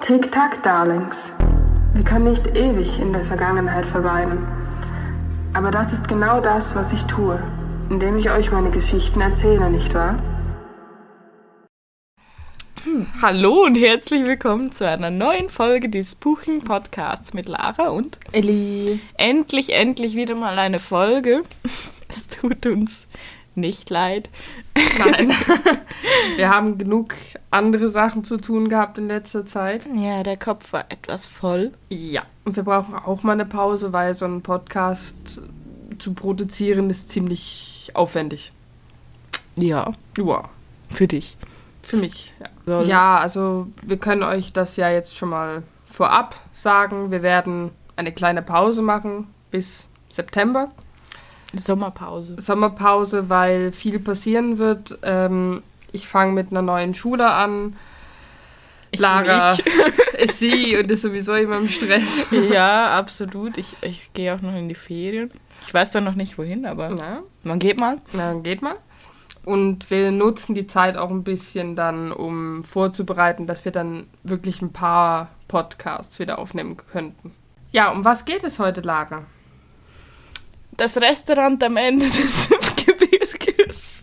[0.00, 1.32] Tick-Tack, Darlings.
[1.94, 4.44] Wir können nicht ewig in der Vergangenheit verweilen.
[5.54, 7.40] Aber das ist genau das, was ich tue,
[7.88, 10.20] indem ich euch meine Geschichten erzähle, nicht wahr?
[13.22, 18.98] Hallo und herzlich willkommen zu einer neuen Folge des Buching Podcasts mit Lara und Elli.
[19.16, 21.42] endlich, endlich wieder mal eine Folge.
[22.08, 23.08] Es tut uns
[23.56, 24.30] nicht leid.
[24.98, 25.32] Nein.
[26.36, 27.14] Wir haben genug
[27.50, 29.86] andere Sachen zu tun gehabt in letzter Zeit.
[29.94, 31.72] Ja, der Kopf war etwas voll.
[31.88, 32.22] Ja.
[32.44, 35.40] Und wir brauchen auch mal eine Pause, weil so ein Podcast
[35.98, 38.52] zu produzieren ist ziemlich aufwendig.
[39.56, 40.48] Ja, Ja.
[40.90, 41.36] für dich.
[41.82, 42.46] Für mich, ja.
[42.66, 47.10] Soll- Ja, also wir können euch das ja jetzt schon mal vorab sagen.
[47.10, 50.70] Wir werden eine kleine Pause machen bis September.
[51.54, 52.36] Sommerpause.
[52.38, 54.98] Sommerpause, weil viel passieren wird.
[55.02, 57.76] Ähm, ich fange mit einer neuen Schule an.
[58.90, 59.56] Ich Lara
[60.18, 62.26] ist sie und ist sowieso immer im Stress.
[62.50, 63.58] Ja, absolut.
[63.58, 65.30] Ich, ich gehe auch noch in die Ferien.
[65.66, 67.98] Ich weiß zwar noch nicht wohin, aber Na, man geht mal.
[68.12, 68.76] na, dann geht mal.
[69.44, 74.60] Und wir nutzen die Zeit auch ein bisschen dann, um vorzubereiten, dass wir dann wirklich
[74.60, 77.32] ein paar Podcasts wieder aufnehmen könnten.
[77.70, 79.22] Ja, um was geht es heute, Lara?
[80.76, 82.48] Das Restaurant am Ende des
[82.84, 84.02] Gebirges.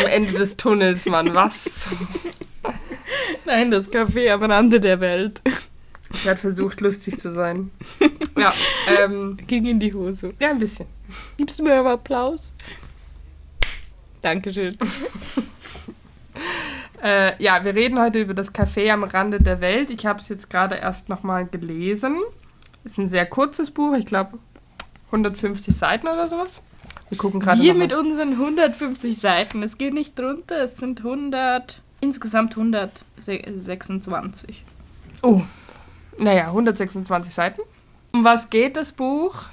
[0.00, 1.32] Am Ende des Tunnels, Mann.
[1.34, 1.90] Was?
[3.44, 5.40] Nein, das Café am Rande der Welt.
[6.12, 7.70] Ich hatte versucht, lustig zu sein.
[8.34, 8.54] Ja,
[8.98, 10.32] ähm, Ging in die Hose.
[10.40, 10.86] ja, ein bisschen.
[11.36, 12.54] Gibst du mir einen Applaus?
[14.22, 14.74] Dankeschön.
[17.04, 19.90] Äh, ja, wir reden heute über das Café am Rande der Welt.
[19.90, 22.20] Ich habe es jetzt gerade erst nochmal gelesen.
[22.84, 24.38] Ist ein sehr kurzes Buch, ich glaube
[25.12, 26.62] 150 Seiten oder sowas.
[27.10, 29.62] Wir gucken gerade Wir mit unseren 150 Seiten.
[29.62, 30.64] Es geht nicht drunter.
[30.64, 34.64] Es sind 100, insgesamt 126.
[35.22, 35.42] Oh,
[36.18, 37.60] naja, 126 Seiten.
[38.12, 39.44] Um was geht das Buch?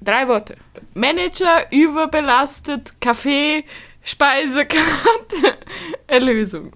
[0.00, 0.56] Drei Worte.
[0.94, 3.64] Manager überbelastet, Kaffee,
[4.02, 5.58] Speisekarte,
[6.06, 6.72] Erlösung.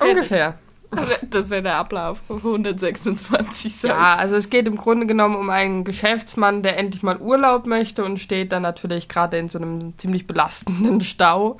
[0.00, 0.58] Ungefähr.
[1.30, 3.94] Das wäre der Ablauf auf 126 Seiten.
[3.94, 8.04] Ja, also es geht im Grunde genommen um einen Geschäftsmann, der endlich mal Urlaub möchte
[8.04, 11.58] und steht dann natürlich gerade in so einem ziemlich belastenden Stau.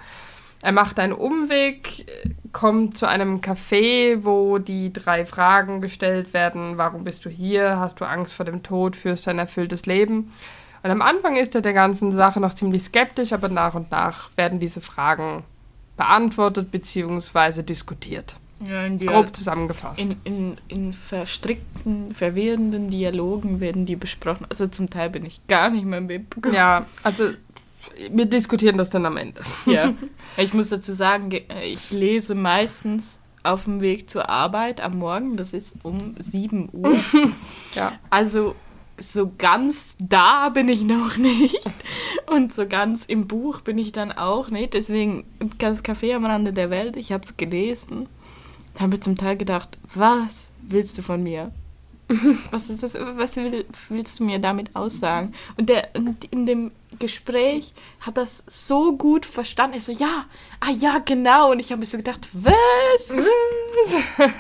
[0.63, 2.07] Er macht einen Umweg,
[2.53, 6.77] kommt zu einem Café, wo die drei Fragen gestellt werden.
[6.77, 7.79] Warum bist du hier?
[7.79, 8.95] Hast du Angst vor dem Tod?
[8.95, 10.31] Führst du ein erfülltes Leben?
[10.83, 14.31] Und am Anfang ist er der ganzen Sache noch ziemlich skeptisch, aber nach und nach
[14.37, 15.45] werden diese Fragen
[15.97, 17.63] beantwortet bzw.
[17.63, 18.37] diskutiert.
[18.69, 20.01] Ja, in, Grob zusammengefasst.
[20.01, 24.47] in, in, in verstrickten, verwirrenden Dialogen werden die besprochen.
[24.49, 26.55] Also zum Teil bin ich gar nicht mehr mitbekommen.
[26.55, 27.31] Ja, also
[28.11, 29.41] wir diskutieren das dann am Ende.
[29.67, 29.93] Ja.
[30.37, 35.37] Ich muss dazu sagen, ge- ich lese meistens auf dem Weg zur Arbeit am Morgen.
[35.37, 36.97] Das ist um 7 Uhr.
[37.75, 37.93] Ja.
[38.11, 38.55] Also
[38.99, 41.73] so ganz da bin ich noch nicht.
[42.27, 44.75] Und so ganz im Buch bin ich dann auch nicht.
[44.75, 45.25] Deswegen
[45.59, 48.07] das Café am Rande der Welt, ich habe es gelesen.
[48.75, 51.53] Da habe ich zum Teil gedacht, was willst du von mir?
[52.51, 55.33] Was, was, was will, willst du mir damit aussagen?
[55.57, 55.91] Und, der,
[56.33, 59.75] in dem Gespräch hat das so gut verstanden.
[59.75, 60.25] Er so, ja,
[60.59, 61.53] ah ja, genau.
[61.53, 62.55] Und ich habe mir so gedacht, was?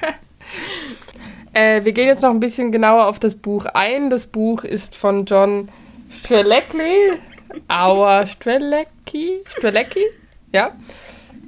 [1.52, 4.08] Äh, wir gehen jetzt noch ein bisschen genauer auf das Buch ein.
[4.08, 5.68] Das Buch ist von John
[6.10, 7.18] Strelecki.
[7.66, 9.42] Auer Strelecki?
[9.46, 10.04] Strelecki?
[10.52, 10.72] Ja,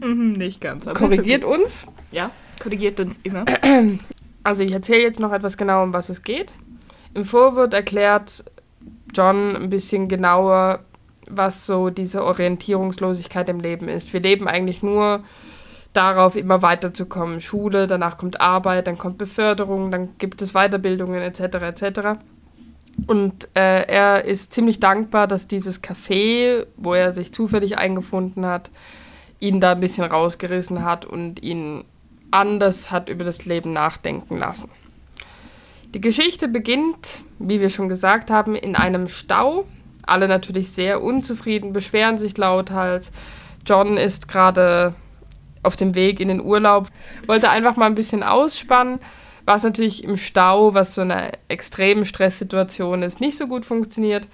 [0.02, 0.86] Mhm, nicht ganz.
[0.86, 1.86] Aber korrigiert uns.
[2.12, 2.30] Ja,
[2.62, 3.44] korrigiert uns immer.
[4.44, 6.50] Also ich erzähle jetzt noch etwas genau, um was es geht.
[7.14, 8.42] Im Vorwort erklärt
[9.14, 10.80] John ein bisschen genauer,
[11.28, 14.12] was so diese Orientierungslosigkeit im Leben ist.
[14.12, 15.22] Wir leben eigentlich nur
[15.92, 17.40] darauf, immer weiterzukommen.
[17.40, 21.40] Schule, danach kommt Arbeit, dann kommt Beförderung, dann gibt es Weiterbildungen etc.
[21.40, 22.00] etc.
[23.06, 28.70] Und äh, er ist ziemlich dankbar, dass dieses Café, wo er sich zufällig eingefunden hat,
[29.40, 31.84] ihn da ein bisschen rausgerissen hat und ihn
[32.32, 34.70] anders hat über das Leben nachdenken lassen.
[35.94, 39.66] Die Geschichte beginnt, wie wir schon gesagt haben, in einem Stau.
[40.04, 43.12] Alle natürlich sehr unzufrieden, beschweren sich lauthals.
[43.66, 44.94] John ist gerade
[45.62, 46.88] auf dem Weg in den Urlaub,
[47.26, 48.98] wollte einfach mal ein bisschen ausspannen,
[49.44, 54.26] was natürlich im Stau, was so eine extreme Stresssituation ist, nicht so gut funktioniert.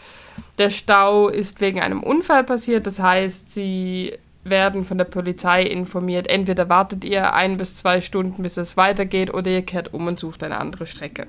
[0.58, 4.14] Der Stau ist wegen einem Unfall passiert, das heißt, sie
[4.50, 9.32] werden von der Polizei informiert, entweder wartet ihr ein bis zwei Stunden, bis es weitergeht,
[9.32, 11.26] oder ihr kehrt um und sucht eine andere Strecke.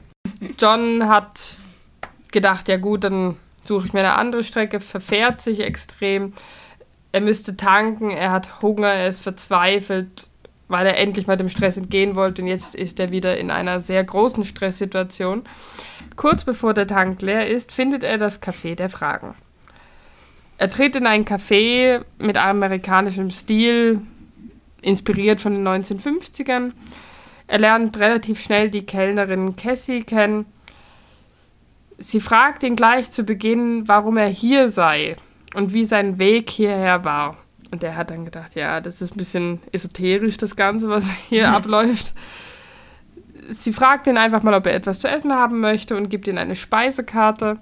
[0.57, 1.61] John hat
[2.31, 6.33] gedacht, ja gut, dann suche ich mir eine andere Strecke, verfährt sich extrem.
[7.11, 10.29] Er müsste tanken, er hat Hunger, er ist verzweifelt,
[10.67, 13.79] weil er endlich mal dem Stress entgehen wollte und jetzt ist er wieder in einer
[13.79, 15.43] sehr großen Stresssituation.
[16.15, 19.35] Kurz bevor der Tank leer ist, findet er das Café der Fragen.
[20.59, 24.01] Er tritt in ein Café mit amerikanischem Stil,
[24.81, 26.73] inspiriert von den 1950ern.
[27.47, 30.45] Er lernt relativ schnell die Kellnerin Cassie kennen.
[31.97, 35.15] Sie fragt ihn gleich zu Beginn, warum er hier sei
[35.55, 37.37] und wie sein Weg hierher war.
[37.71, 41.49] Und er hat dann gedacht, ja, das ist ein bisschen esoterisch, das Ganze, was hier
[41.53, 42.13] abläuft.
[43.49, 46.37] Sie fragt ihn einfach mal, ob er etwas zu essen haben möchte und gibt ihm
[46.37, 47.59] eine Speisekarte.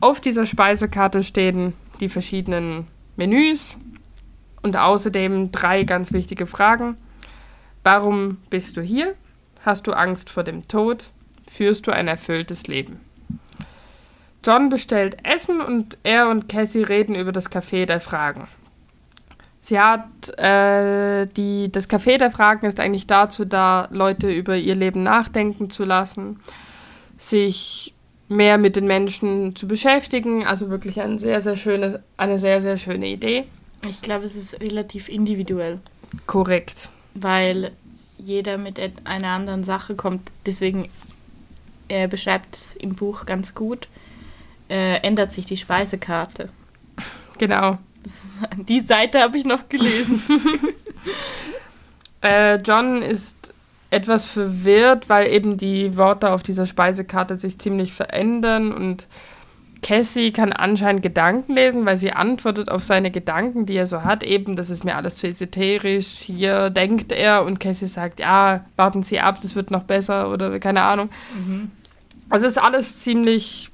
[0.00, 2.86] Auf dieser Speisekarte stehen die verschiedenen
[3.16, 3.76] Menüs
[4.62, 6.96] und außerdem drei ganz wichtige Fragen.
[7.82, 9.14] Warum bist du hier?
[9.64, 11.10] Hast du Angst vor dem Tod?
[11.46, 13.00] Führst du ein erfülltes Leben?
[14.44, 18.46] John bestellt Essen und er und Cassie reden über das Café der Fragen.
[19.62, 24.74] Sie hat äh, die, das Café der Fragen ist eigentlich dazu da, Leute über ihr
[24.74, 26.40] Leben nachdenken zu lassen,
[27.16, 27.93] sich
[28.34, 30.44] mehr mit den Menschen zu beschäftigen.
[30.44, 33.44] Also wirklich eine sehr, sehr schöne, eine sehr, sehr schöne Idee.
[33.88, 35.78] Ich glaube, es ist relativ individuell.
[36.26, 36.88] Korrekt.
[37.14, 37.72] Weil
[38.18, 40.30] jeder mit einer anderen Sache kommt.
[40.46, 40.88] Deswegen,
[41.88, 43.88] er beschreibt es im Buch ganz gut,
[44.68, 46.48] äh, ändert sich die Speisekarte.
[47.38, 47.78] Genau.
[48.02, 48.12] Das,
[48.68, 50.22] die Seite habe ich noch gelesen.
[52.22, 53.43] äh, John ist
[53.94, 59.06] etwas verwirrt, weil eben die Worte auf dieser Speisekarte sich ziemlich verändern und
[59.82, 64.22] Cassie kann anscheinend Gedanken lesen, weil sie antwortet auf seine Gedanken, die er so hat.
[64.22, 66.06] Eben, das ist mir alles zu esoterisch.
[66.06, 70.58] Hier denkt er und Cassie sagt, ja, warten Sie ab, das wird noch besser oder
[70.58, 71.10] keine Ahnung.
[71.34, 71.70] Mhm.
[72.30, 73.70] Also ist alles ziemlich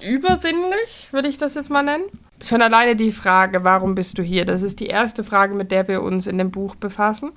[0.00, 2.04] übersinnlich, würde ich das jetzt mal nennen.
[2.42, 4.46] Schon alleine die Frage, warum bist du hier?
[4.46, 7.32] Das ist die erste Frage, mit der wir uns in dem Buch befassen.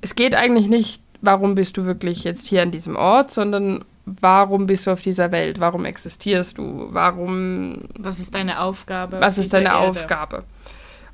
[0.00, 4.66] Es geht eigentlich nicht, warum bist du wirklich jetzt hier an diesem Ort, sondern warum
[4.66, 5.60] bist du auf dieser Welt?
[5.60, 6.88] Warum existierst du?
[6.90, 7.84] Warum.
[7.98, 9.20] Was ist deine Aufgabe?
[9.20, 9.78] Was ist deine Erde?
[9.78, 10.44] Aufgabe?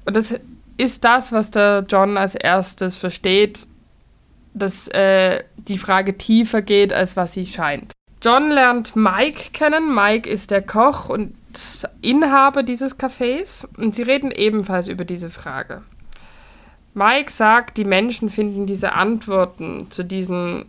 [0.05, 0.41] Und das
[0.77, 3.67] ist das, was der John als erstes versteht,
[4.55, 7.93] dass äh, die Frage tiefer geht, als was sie scheint.
[8.23, 9.95] John lernt Mike kennen.
[9.95, 11.35] Mike ist der Koch und
[12.03, 15.83] Inhaber dieses Cafés und sie reden ebenfalls über diese Frage.
[16.97, 20.65] Mike sagt, die Menschen finden diese Antworten zu diesen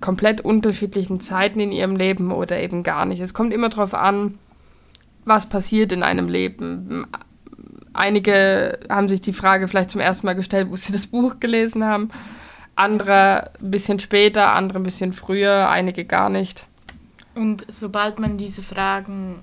[0.00, 3.20] komplett unterschiedlichen Zeiten in ihrem Leben oder eben gar nicht.
[3.20, 4.38] Es kommt immer darauf an,
[5.24, 7.08] was passiert in einem Leben.
[7.92, 11.82] Einige haben sich die Frage vielleicht zum ersten Mal gestellt, wo sie das Buch gelesen
[11.82, 12.08] haben.
[12.76, 16.68] Andere ein bisschen später, andere ein bisschen früher, einige gar nicht.
[17.34, 19.40] Und sobald man diese Fragen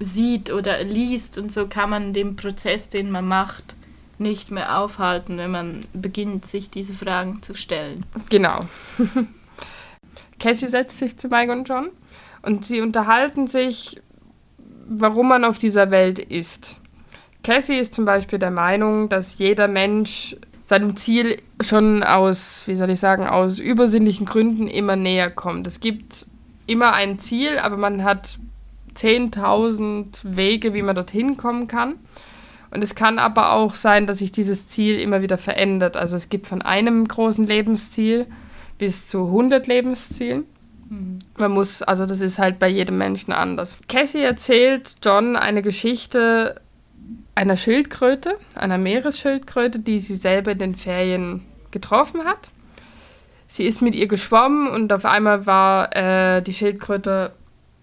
[0.00, 3.74] sieht oder liest und so, kann man den Prozess, den man macht,
[4.18, 8.04] nicht mehr aufhalten, wenn man beginnt, sich diese Fragen zu stellen.
[8.28, 8.60] Genau.
[10.38, 11.88] Cassie setzt sich zu Mike und John
[12.42, 14.00] und sie unterhalten sich,
[14.88, 16.78] warum man auf dieser Welt ist.
[17.42, 22.90] Cassie ist zum Beispiel der Meinung, dass jeder Mensch seinem Ziel schon aus, wie soll
[22.90, 25.66] ich sagen, aus übersinnlichen Gründen immer näher kommt.
[25.66, 26.26] Es gibt
[26.66, 28.38] immer ein Ziel, aber man hat
[28.96, 31.96] 10.000 Wege, wie man dorthin kommen kann.
[32.72, 35.96] Und es kann aber auch sein, dass sich dieses Ziel immer wieder verändert.
[35.96, 38.26] Also es gibt von einem großen Lebensziel
[38.78, 40.44] bis zu 100 Lebenszielen.
[40.88, 41.18] Mhm.
[41.36, 43.76] Man muss, also das ist halt bei jedem Menschen anders.
[43.88, 46.62] Cassie erzählt John eine Geschichte
[47.34, 52.50] einer Schildkröte, einer Meeresschildkröte, die sie selber in den Ferien getroffen hat.
[53.48, 57.32] Sie ist mit ihr geschwommen und auf einmal war äh, die Schildkröte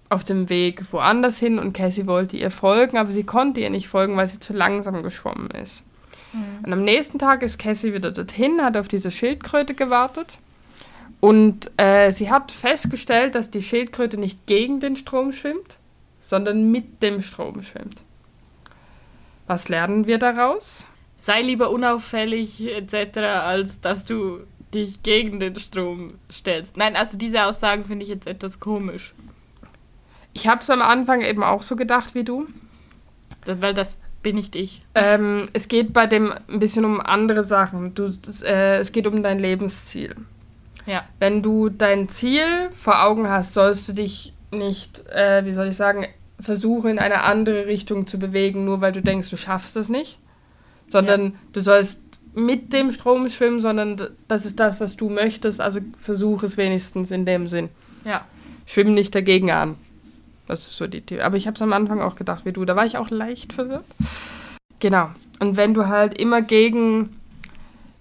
[0.09, 3.87] auf dem Weg woanders hin und Cassie wollte ihr folgen, aber sie konnte ihr nicht
[3.87, 5.85] folgen, weil sie zu langsam geschwommen ist.
[6.33, 6.65] Mhm.
[6.65, 10.39] Und am nächsten Tag ist Cassie wieder dorthin, hat auf diese Schildkröte gewartet
[11.19, 15.77] und äh, sie hat festgestellt, dass die Schildkröte nicht gegen den Strom schwimmt,
[16.21, 18.01] sondern mit dem Strom schwimmt.
[19.47, 20.85] Was lernen wir daraus?
[21.17, 24.39] Sei lieber unauffällig etc., als dass du
[24.73, 26.77] dich gegen den Strom stellst.
[26.77, 29.13] Nein, also diese Aussagen finde ich jetzt etwas komisch.
[30.33, 32.47] Ich habe es am Anfang eben auch so gedacht wie du.
[33.45, 34.83] Das, weil das bin nicht ich.
[34.95, 37.93] Ähm, es geht bei dem ein bisschen um andere Sachen.
[37.95, 40.15] Du, das, äh, es geht um dein Lebensziel.
[40.85, 41.05] Ja.
[41.19, 45.75] Wenn du dein Ziel vor Augen hast, sollst du dich nicht, äh, wie soll ich
[45.77, 46.05] sagen,
[46.39, 50.19] versuchen, in eine andere Richtung zu bewegen, nur weil du denkst, du schaffst das nicht.
[50.87, 51.31] Sondern ja.
[51.53, 52.01] du sollst
[52.33, 55.61] mit dem Strom schwimmen, sondern das ist das, was du möchtest.
[55.61, 57.69] Also versuch es wenigstens in dem Sinn.
[58.05, 58.25] Ja.
[58.65, 59.75] Schwimm nicht dagegen an.
[60.49, 61.23] Das ist so die Theorie.
[61.23, 62.65] Aber ich habe es am Anfang auch gedacht, wie du.
[62.65, 63.85] Da war ich auch leicht verwirrt.
[64.79, 65.09] Genau.
[65.39, 67.17] Und wenn du halt immer gegen,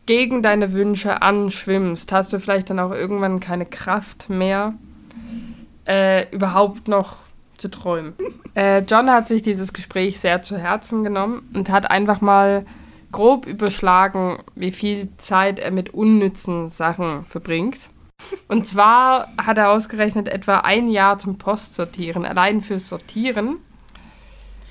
[0.07, 4.75] gegen deine Wünsche anschwimmst, hast du vielleicht dann auch irgendwann keine Kraft mehr,
[5.87, 7.17] äh, überhaupt noch
[7.59, 8.15] zu träumen.
[8.55, 12.65] Äh, John hat sich dieses Gespräch sehr zu Herzen genommen und hat einfach mal
[13.13, 17.89] grob überschlagen, wie viel Zeit er mit unnützen Sachen verbringt.
[18.49, 23.59] Und zwar hat er ausgerechnet etwa ein Jahr zum Postsortieren, allein fürs Sortieren.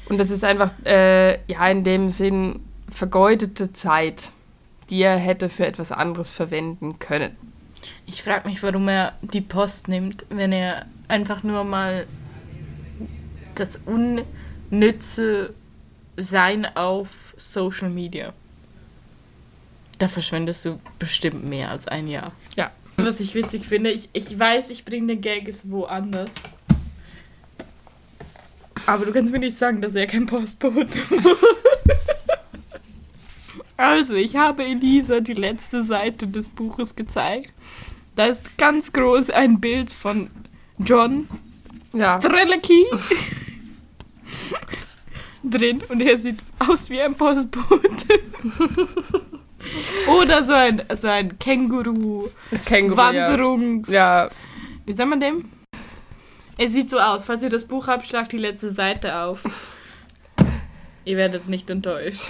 [0.09, 4.31] Und das ist einfach, äh, ja, in dem Sinn vergeudete Zeit,
[4.89, 7.35] die er hätte für etwas anderes verwenden können.
[8.05, 12.07] Ich frage mich, warum er die Post nimmt, wenn er einfach nur mal
[13.55, 15.53] das unnütze
[16.15, 18.33] Sein auf Social Media.
[19.99, 22.31] Da verschwendest du bestimmt mehr als ein Jahr.
[22.55, 22.71] Ja.
[22.97, 26.33] Was ich witzig finde, ich, ich weiß, ich bringe den Gag ist woanders.
[28.85, 31.35] Aber du kannst mir nicht sagen, dass er kein Postbote war.
[33.77, 37.51] Also, ich habe Elisa die letzte Seite des Buches gezeigt.
[38.15, 40.31] Da ist ganz groß ein Bild von
[40.79, 41.27] John
[41.93, 42.19] Ja.
[42.19, 42.85] Strelecki
[45.43, 48.19] drin und er sieht aus wie ein Postbote.
[50.07, 52.29] Oder so ein, so ein Känguru,
[52.65, 52.97] Känguru.
[52.97, 53.89] Wanderungs...
[53.89, 54.25] Ja.
[54.25, 54.29] ja.
[54.85, 55.51] Wie sagt man dem?
[56.57, 57.25] Es sieht so aus.
[57.25, 59.43] Falls ihr das Buch habt, schlagt die letzte Seite auf.
[61.05, 62.29] ihr werdet nicht enttäuscht.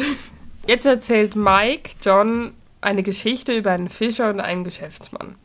[0.67, 5.35] Jetzt erzählt Mike John eine Geschichte über einen Fischer und einen Geschäftsmann.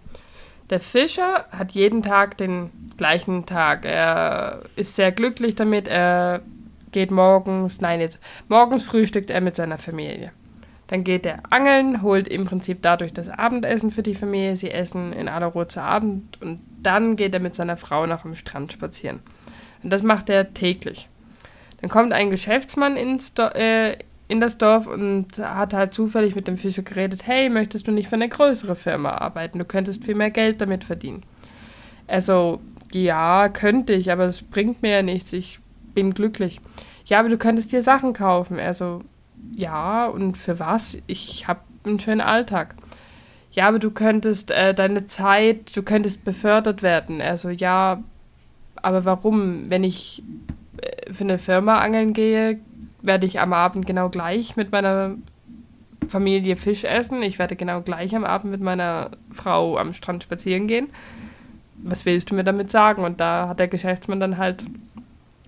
[0.71, 3.85] Der Fischer hat jeden Tag den gleichen Tag.
[3.85, 5.87] Er ist sehr glücklich damit.
[5.87, 6.41] Er
[6.93, 8.19] geht morgens, nein, jetzt
[8.49, 10.33] morgens frühstückt er mit seiner Familie.
[10.93, 14.57] Dann geht er angeln, holt im Prinzip dadurch das Abendessen für die Familie.
[14.57, 18.25] Sie essen in aller Ruhe zu Abend und dann geht er mit seiner Frau nach
[18.25, 19.21] dem Strand spazieren.
[19.83, 21.09] Und das macht er täglich.
[21.81, 23.97] Dann kommt ein Geschäftsmann ins äh,
[24.29, 28.11] in das Dorf und hat halt zufällig mit dem Fischer geredet, hey, möchtest du nicht
[28.11, 29.59] für eine größere Firma arbeiten?
[29.59, 31.23] Du könntest viel mehr Geld damit verdienen.
[32.07, 32.61] Also,
[32.93, 35.33] ja, könnte ich, aber es bringt mir ja nichts.
[35.33, 35.59] Ich
[35.95, 36.61] bin glücklich.
[37.07, 38.61] Ja, aber du könntest dir Sachen kaufen.
[38.61, 39.01] Also,
[39.55, 40.99] ja, und für was?
[41.07, 42.75] Ich habe einen schönen Alltag.
[43.53, 47.21] Ja, aber du könntest äh, deine Zeit, du könntest befördert werden.
[47.21, 48.03] Also, ja,
[48.77, 49.69] aber warum?
[49.69, 50.23] Wenn ich
[50.79, 52.59] äh, für eine Firma angeln gehe,
[53.03, 55.17] werde ich am Abend genau gleich mit meiner
[56.09, 57.23] Familie Fisch essen.
[57.23, 60.89] Ich werde genau gleich am Abend mit meiner Frau am Strand spazieren gehen.
[61.83, 63.05] Was willst du mir damit sagen?
[63.05, 64.65] Und da hat der Geschäftsmann dann halt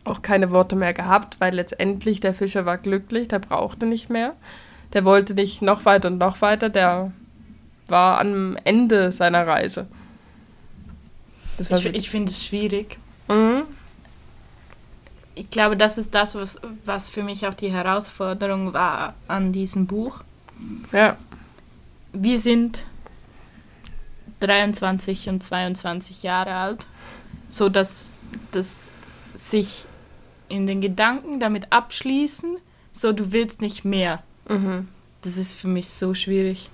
[0.05, 4.35] auch keine Worte mehr gehabt, weil letztendlich der Fischer war glücklich, der brauchte nicht mehr.
[4.93, 7.13] Der wollte nicht noch weiter und noch weiter, der
[7.89, 9.87] war am Ende seiner Reise.
[11.59, 12.99] Das ich ich finde es schwierig.
[13.29, 13.63] Mhm.
[15.35, 19.87] Ich glaube, das ist das, was, was für mich auch die Herausforderung war an diesem
[19.87, 20.23] Buch.
[20.93, 21.17] Ja.
[22.13, 22.87] Wir sind
[24.41, 26.87] 23 und 22 Jahre alt,
[27.49, 28.13] so dass
[28.53, 28.87] das
[29.35, 29.87] sich
[30.49, 32.57] in den Gedanken damit abschließen,
[32.93, 34.23] so du willst nicht mehr.
[34.49, 34.89] Mhm.
[35.23, 36.71] Das ist für mich so schwierig.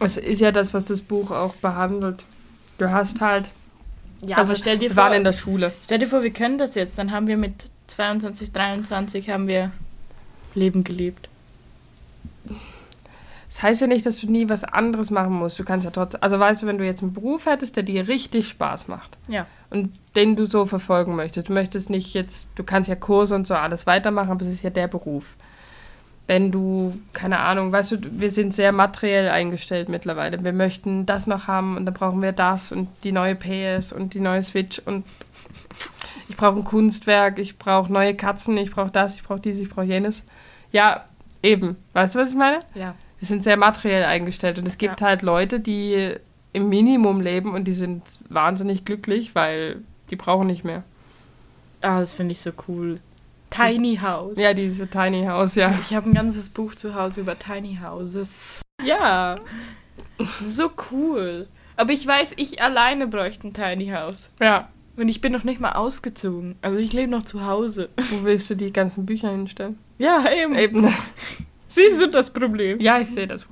[0.00, 2.24] Es ist ja das, was das Buch auch behandelt.
[2.78, 3.52] Du hast halt.
[4.20, 5.72] Ja, also, aber stell dir wir vor, waren in der Schule.
[5.84, 6.98] stell dir vor, wir können das jetzt.
[6.98, 9.72] Dann haben wir mit 22, 23 haben wir
[10.54, 11.28] Leben gelebt.
[13.48, 15.58] Das heißt ja nicht, dass du nie was anderes machen musst.
[15.58, 16.22] Du kannst ja trotzdem.
[16.22, 19.46] Also weißt du, wenn du jetzt einen Beruf hättest, der dir richtig Spaß macht Ja.
[19.70, 21.48] Und den du so verfolgen möchtest.
[21.48, 24.62] Du möchtest nicht jetzt, du kannst ja Kurse und so alles weitermachen, aber es ist
[24.62, 25.24] ja der Beruf.
[26.26, 30.44] Wenn du, keine Ahnung, weißt du, wir sind sehr materiell eingestellt mittlerweile.
[30.44, 34.12] Wir möchten das noch haben und dann brauchen wir das und die neue PS und
[34.12, 35.04] die neue Switch und
[36.28, 39.70] ich brauche ein Kunstwerk, ich brauche neue Katzen, ich brauche das, ich brauche dies, ich
[39.70, 40.24] brauche jenes.
[40.70, 41.04] Ja,
[41.42, 41.76] eben.
[41.94, 42.60] Weißt du, was ich meine?
[42.74, 42.94] Ja.
[43.18, 45.06] Wir sind sehr materiell eingestellt und es gibt Ja.
[45.08, 46.14] halt Leute, die
[46.52, 50.82] im Minimum leben und die sind wahnsinnig glücklich, weil die brauchen nicht mehr.
[51.80, 53.00] Ah, das finde ich so cool.
[53.50, 54.38] Tiny House.
[54.38, 55.72] Ja, diese Tiny House, ja.
[55.80, 58.62] Ich habe ein ganzes Buch zu Hause über Tiny Houses.
[58.84, 59.36] Ja.
[60.44, 61.46] So cool.
[61.76, 64.30] Aber ich weiß, ich alleine bräuchte ein Tiny House.
[64.40, 64.68] Ja.
[64.96, 66.56] Und ich bin noch nicht mal ausgezogen.
[66.60, 67.88] Also ich lebe noch zu Hause.
[68.10, 69.78] Wo willst du die ganzen Bücher hinstellen?
[69.98, 70.56] Ja, eben.
[70.56, 70.92] Eben.
[71.68, 72.80] Siehst du das Problem?
[72.80, 73.46] Ja, ich sehe das.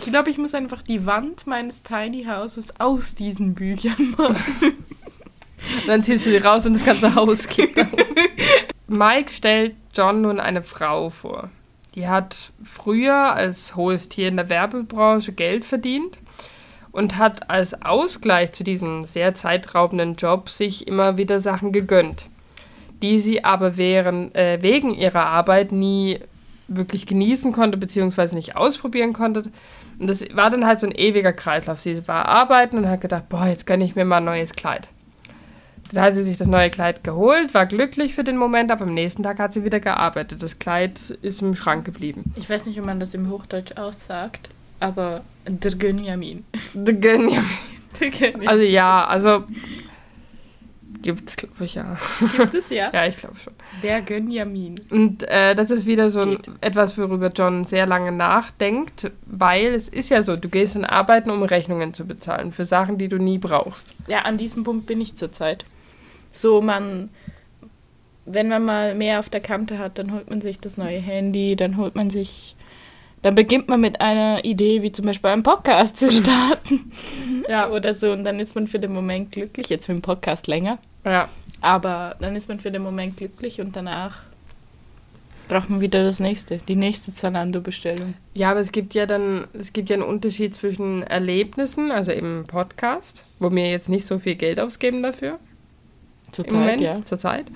[0.00, 4.72] Ich glaube, ich muss einfach die Wand meines Tiny Houses aus diesen Büchern machen.
[5.86, 8.98] Dann ziehst du die raus und das ganze Haus da um.
[8.98, 11.50] Mike stellt John nun eine Frau vor.
[11.94, 16.16] Die hat früher als hohes Tier in der Werbebranche Geld verdient
[16.92, 22.30] und hat als Ausgleich zu diesem sehr zeitraubenden Job sich immer wieder Sachen gegönnt,
[23.02, 26.20] die sie aber während, äh, wegen ihrer Arbeit nie
[26.68, 29.42] wirklich genießen konnte, beziehungsweise nicht ausprobieren konnte.
[30.00, 31.78] Und das war dann halt so ein ewiger Kreislauf.
[31.78, 34.88] Sie war arbeiten und hat gedacht, boah, jetzt gönne ich mir mal ein neues Kleid.
[35.92, 38.94] Dann hat sie sich das neue Kleid geholt, war glücklich für den Moment, aber am
[38.94, 40.42] nächsten Tag hat sie wieder gearbeitet.
[40.42, 42.32] Das Kleid ist im Schrank geblieben.
[42.38, 46.44] Ich weiß nicht, ob man das im Hochdeutsch aussagt, aber der Gönjamin.
[46.72, 47.44] Der Gönjamin.
[48.46, 49.44] Also ja, also
[51.02, 51.96] gibt's, glaube ich, ja.
[52.36, 52.90] Gibt es ja?
[52.94, 53.52] Ja, ich glaube schon.
[53.82, 54.80] Der Gönjamin.
[54.90, 59.88] Und äh, das ist wieder so ein, etwas, worüber John sehr lange nachdenkt, weil es
[59.88, 63.18] ist ja so, du gehst in Arbeiten, um Rechnungen zu bezahlen für Sachen, die du
[63.18, 63.94] nie brauchst.
[64.06, 65.64] Ja, an diesem Punkt bin ich zurzeit.
[66.32, 67.10] So, man,
[68.24, 71.56] wenn man mal mehr auf der Kante hat, dann holt man sich das neue Handy,
[71.56, 72.56] dann holt man sich,
[73.22, 76.90] dann beginnt man mit einer Idee, wie zum Beispiel einen Podcast zu starten.
[77.48, 77.68] Ja.
[77.70, 80.78] Oder so, und dann ist man für den Moment glücklich, jetzt mit dem Podcast länger,
[81.04, 81.28] Ja.
[81.60, 84.22] aber dann ist man für den Moment glücklich und danach
[85.48, 88.14] braucht man wieder das nächste, die nächste Zalando-Bestellung.
[88.34, 92.44] Ja, aber es gibt ja dann, es gibt ja einen Unterschied zwischen Erlebnissen, also eben
[92.46, 95.40] Podcast, wo wir jetzt nicht so viel Geld ausgeben dafür.
[96.30, 97.04] Zurzeit, im Moment, ja.
[97.04, 97.46] zur Zeit.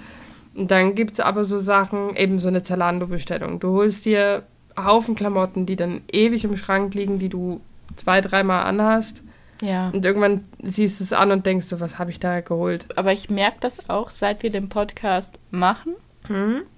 [0.57, 3.61] Und dann gibt es aber so Sachen, eben so eine Zalando-Bestellung.
[3.61, 4.43] Du holst dir
[4.77, 7.61] Haufen Klamotten, die dann ewig im Schrank liegen, die du
[7.97, 9.23] zwei, dreimal anhast.
[9.61, 9.89] Ja.
[9.91, 12.87] Und irgendwann siehst du es an und denkst so, was habe ich da geholt?
[12.97, 15.95] Aber ich merke das auch, seit wir den Podcast machen,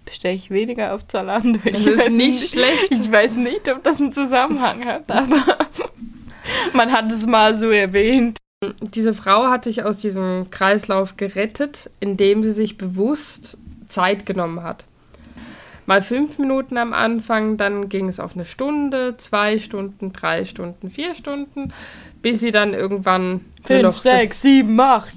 [0.04, 1.60] bestelle ich weniger auf Zalando.
[1.64, 2.90] Das Ich ist weiß nicht schlecht.
[2.90, 5.58] Ich weiß nicht, ob das einen Zusammenhang hat, aber
[6.74, 8.38] man hat es mal so erwähnt.
[8.80, 14.84] Diese Frau hat sich aus diesem Kreislauf gerettet, indem sie sich bewusst Zeit genommen hat.
[15.86, 20.90] Mal fünf Minuten am Anfang, dann ging es auf eine Stunde, zwei Stunden, drei Stunden,
[20.90, 21.72] vier Stunden,
[22.22, 25.14] bis sie dann irgendwann nur Fünf, sechs, sieben, acht.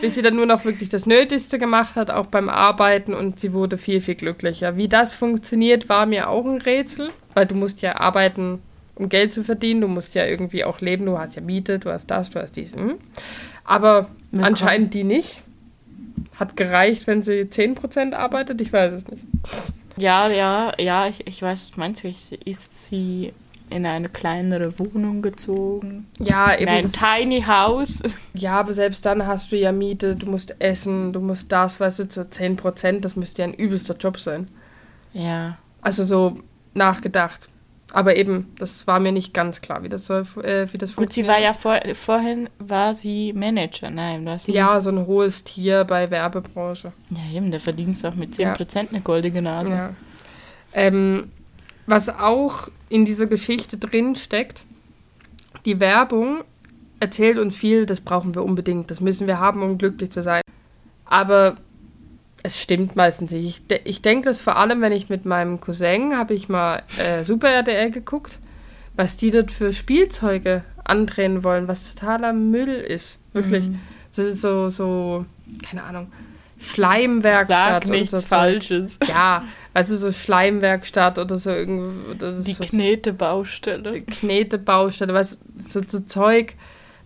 [0.00, 3.52] Bis sie dann nur noch wirklich das Nötigste gemacht hat, auch beim Arbeiten und sie
[3.52, 4.76] wurde viel, viel glücklicher.
[4.76, 8.60] Wie das funktioniert, war mir auch ein Rätsel, weil du musst ja arbeiten,
[8.94, 11.90] um Geld zu verdienen, du musst ja irgendwie auch leben, du hast ja Miete, du
[11.90, 12.74] hast das, du hast dies.
[12.74, 12.94] hm.
[13.64, 14.08] Aber
[14.40, 15.42] anscheinend die nicht.
[16.34, 19.22] Hat gereicht, wenn sie 10% arbeitet, ich weiß es nicht.
[19.96, 22.08] Ja, ja, ja, ich, ich weiß, meinst du,
[22.44, 23.32] ist sie
[23.70, 26.06] in eine kleinere Wohnung gezogen?
[26.20, 26.70] Ja, In eben.
[26.70, 27.98] ein Das, Tiny House?
[28.34, 32.00] ja, aber selbst dann hast du ja Miete, du musst essen, du musst das, weißt
[32.00, 34.48] du, zu 10%, das müsste ja ein übelster Job sein.
[35.14, 35.56] Ja.
[35.80, 36.36] Also so
[36.74, 37.48] nachgedacht.
[37.92, 41.12] Aber eben, das war mir nicht ganz klar, wie das soll, äh, wie das Gut,
[41.12, 41.32] sie funktioniert.
[41.32, 45.84] war ja vor, vorhin, war sie Manager, nein, war sie Ja, so ein hohes Tier
[45.84, 46.92] bei Werbebranche.
[47.10, 48.54] Ja, eben, da verdienst du auch mit Ja.
[48.54, 49.70] 10% eine goldene Nase.
[49.70, 49.94] Ja.
[50.72, 51.30] Ähm,
[51.86, 54.64] was auch in dieser Geschichte drin steckt,
[55.64, 56.42] die Werbung
[56.98, 60.42] erzählt uns viel, das brauchen wir unbedingt, das müssen wir haben, um glücklich zu sein.
[61.04, 61.56] Aber
[62.42, 63.44] es stimmt meistens nicht.
[63.44, 66.82] Ich, de ich denke das vor allem, wenn ich mit meinem Cousin, habe ich mal
[66.98, 68.38] äh, Super RTL geguckt,
[68.94, 73.18] was die dort für Spielzeuge andrehen wollen, was totaler Müll ist.
[73.32, 73.68] Wirklich.
[73.68, 73.80] Mhm.
[74.10, 75.26] So, so, so,
[75.68, 76.12] keine Ahnung,
[76.58, 78.26] Schleimwerkstatt Sag nichts und so.
[78.28, 78.98] Falsches.
[79.06, 79.44] Ja,
[79.74, 82.14] also so Schleimwerkstatt oder so irgendwie.
[82.42, 83.92] Die so, Knete-Baustelle.
[83.92, 86.54] die Knetebaustelle, was so, so Zeug,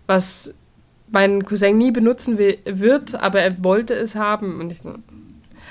[0.07, 0.53] was
[1.11, 4.59] mein Cousin nie benutzen will, wird, aber er wollte es haben.
[4.59, 4.79] Und ich,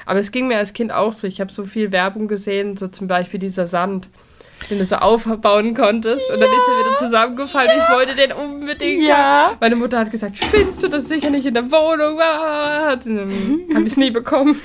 [0.06, 1.26] aber es ging mir als Kind auch so.
[1.26, 4.08] Ich habe so viel Werbung gesehen, so zum Beispiel dieser Sand,
[4.68, 6.30] den du so aufbauen konntest.
[6.30, 7.70] Und dann ist er wieder zusammengefallen.
[7.78, 9.16] Ich wollte den unbedingt Ja.
[9.48, 9.56] haben.
[9.60, 12.20] Meine Mutter hat gesagt, spinnst du das sicher nicht in der Wohnung?
[12.20, 13.00] Habe
[13.84, 14.60] ich es nie bekommen.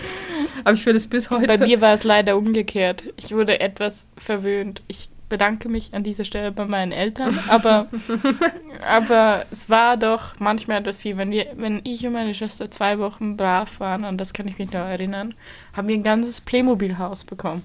[0.64, 1.48] Aber ich will es bis heute.
[1.48, 3.04] Bei mir war es leider umgekehrt.
[3.18, 4.82] Ich wurde etwas verwöhnt.
[4.88, 7.88] Ich bedanke mich an dieser Stelle bei meinen Eltern, aber,
[8.90, 11.18] aber es war doch manchmal etwas viel.
[11.18, 14.58] Wenn, wir, wenn ich und meine Schwester zwei Wochen brav waren, und das kann ich
[14.58, 15.34] mich noch erinnern,
[15.74, 17.64] haben wir ein ganzes Playmobil-Haus bekommen.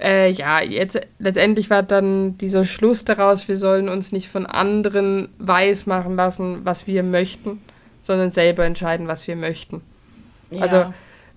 [0.00, 5.28] Äh, ja, jetzt letztendlich war dann dieser Schluss daraus, wir sollen uns nicht von anderen
[5.38, 7.60] weiß machen lassen, was wir möchten,
[8.00, 9.82] sondern selber entscheiden, was wir möchten.
[10.58, 10.92] Also,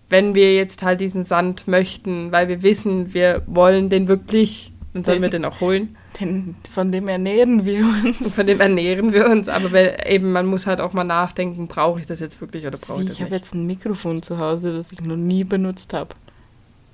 [0.10, 5.04] Wenn wir jetzt halt diesen Sand möchten, weil wir wissen, wir wollen den wirklich, dann
[5.06, 5.96] sollen wir den auch holen.
[6.20, 8.36] den, von dem ernähren wir uns.
[8.36, 9.48] Von dem ernähren wir uns.
[9.48, 12.78] Aber wenn, eben, man muss halt auch mal nachdenken, brauche ich das jetzt wirklich oder
[12.78, 13.42] brauche ich das ich habe nicht?
[13.46, 16.16] jetzt ein Mikrofon zu Hause, das ich noch nie benutzt habe.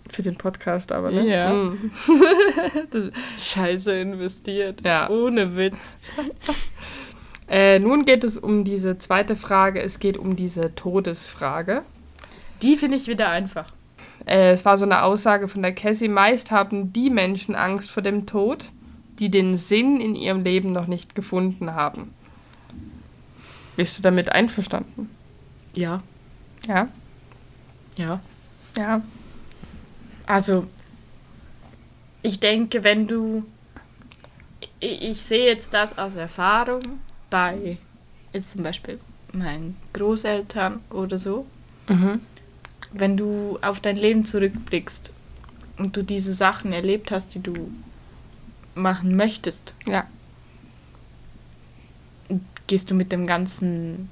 [0.09, 1.27] Für den Podcast aber, ne?
[1.27, 1.53] Ja.
[1.53, 3.11] Mm.
[3.37, 4.81] Scheiße investiert.
[4.85, 5.09] Ja.
[5.09, 5.97] Ohne Witz.
[7.49, 9.81] Äh, nun geht es um diese zweite Frage.
[9.81, 11.83] Es geht um diese Todesfrage.
[12.61, 13.71] Die finde ich wieder einfach.
[14.27, 16.09] Äh, es war so eine Aussage von der Cassie.
[16.09, 18.71] Meist haben die Menschen Angst vor dem Tod,
[19.19, 22.13] die den Sinn in ihrem Leben noch nicht gefunden haben.
[23.75, 25.09] Bist du damit einverstanden?
[25.73, 26.01] Ja.
[26.67, 26.87] Ja.
[27.95, 28.19] Ja.
[28.75, 29.01] Ja.
[30.25, 30.67] Also,
[32.21, 33.45] ich denke, wenn du
[34.79, 36.81] ich, ich sehe jetzt das aus Erfahrung
[37.29, 37.77] bei
[38.33, 38.99] jetzt zum Beispiel
[39.33, 41.45] meinen Großeltern oder so.
[41.87, 42.21] Mhm.
[42.99, 45.11] Wenn du auf dein Leben zurückblickst
[45.77, 47.71] und du diese Sachen erlebt hast, die du
[48.75, 50.05] machen möchtest, Ja.
[52.67, 54.09] gehst du mit dem ganzen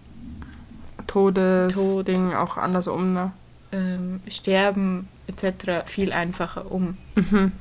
[1.08, 3.32] Todesding auch anders um, ne?
[3.72, 5.84] ähm, Sterben etc.
[5.86, 6.98] viel einfacher um.
[7.16, 7.52] Mhm.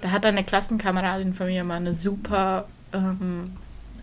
[0.00, 3.52] Da hat eine Klassenkameradin von mir mal eine super ähm,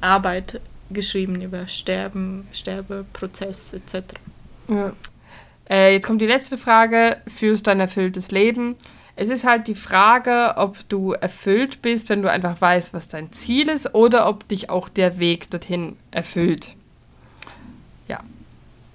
[0.01, 4.13] Arbeit geschrieben über Sterben, Sterbeprozess etc.
[4.69, 4.93] Ja.
[5.69, 7.17] Äh, jetzt kommt die letzte Frage.
[7.27, 8.75] Führst du ein erfülltes Leben?
[9.15, 13.31] Es ist halt die Frage, ob du erfüllt bist, wenn du einfach weißt, was dein
[13.31, 16.75] Ziel ist, oder ob dich auch der Weg dorthin erfüllt.
[18.07, 18.21] Ja.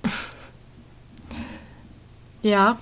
[2.44, 2.80] Ja,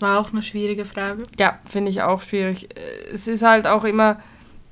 [0.00, 1.24] war auch eine schwierige Frage.
[1.38, 2.70] Ja, finde ich auch schwierig.
[3.12, 4.18] Es ist halt auch immer,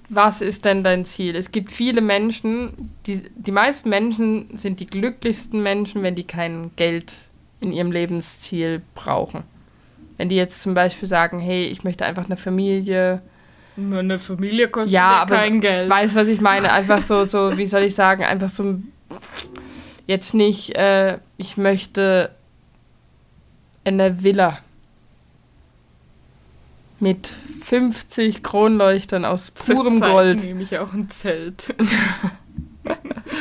[0.09, 1.37] was ist denn dein Ziel?
[1.37, 6.70] Es gibt viele Menschen, die, die meisten Menschen sind die glücklichsten Menschen, wenn die kein
[6.77, 7.12] Geld
[7.64, 9.42] in ihrem Lebensziel brauchen.
[10.16, 13.20] Wenn die jetzt zum Beispiel sagen, hey, ich möchte einfach eine Familie,
[13.77, 15.90] Eine Familie kostet ja, ja, aber kein Geld.
[15.90, 16.70] weißt was ich meine?
[16.72, 18.77] Einfach so, so, wie soll ich sagen, einfach so
[20.07, 22.31] jetzt nicht, äh, ich möchte
[23.83, 24.59] in der Villa
[27.00, 27.27] mit
[27.62, 30.44] 50 Kronleuchtern aus purem Zurzeit Gold.
[30.44, 31.74] nehme ich auch ein Zelt.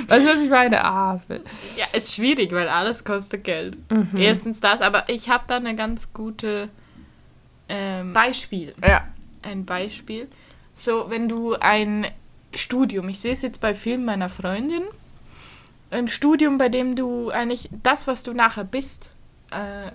[0.08, 0.84] Weißt du, was ich meine?
[0.84, 1.20] Ah,
[1.78, 3.78] Ja, ist schwierig, weil alles kostet Geld.
[3.92, 4.10] mhm.
[4.18, 6.70] Erstens das, aber ich habe da eine ganz gute
[7.70, 8.74] ähm, Beispiel.
[8.86, 9.08] Ja.
[9.42, 10.28] Ein Beispiel.
[10.74, 12.08] So, wenn du ein
[12.54, 14.84] Studium, ich sehe es jetzt bei vielen meiner Freundin,
[15.92, 19.14] ein Studium, bei dem du eigentlich das, was du nachher bist,
[19.52, 19.92] äh,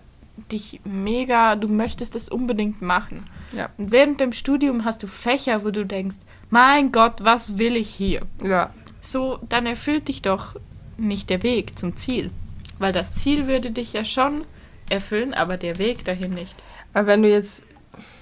[0.53, 3.27] dich mega, du möchtest es unbedingt machen.
[3.53, 3.71] Ja.
[3.77, 6.17] Und während dem Studium hast du Fächer, wo du denkst,
[6.51, 8.23] mein Gott, was will ich hier?
[8.43, 8.71] Ja.
[9.01, 10.57] So, dann erfüllt dich doch
[10.97, 12.31] nicht der Weg zum Ziel.
[12.79, 14.45] Weil das Ziel würde dich ja schon
[14.89, 16.57] erfüllen, aber der Weg dahin nicht.
[16.95, 17.65] Aber wenn du jetzt,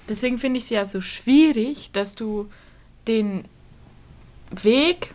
[0.09, 2.49] Deswegen finde ich es ja so schwierig, dass du
[3.09, 3.43] den
[4.51, 5.13] Weg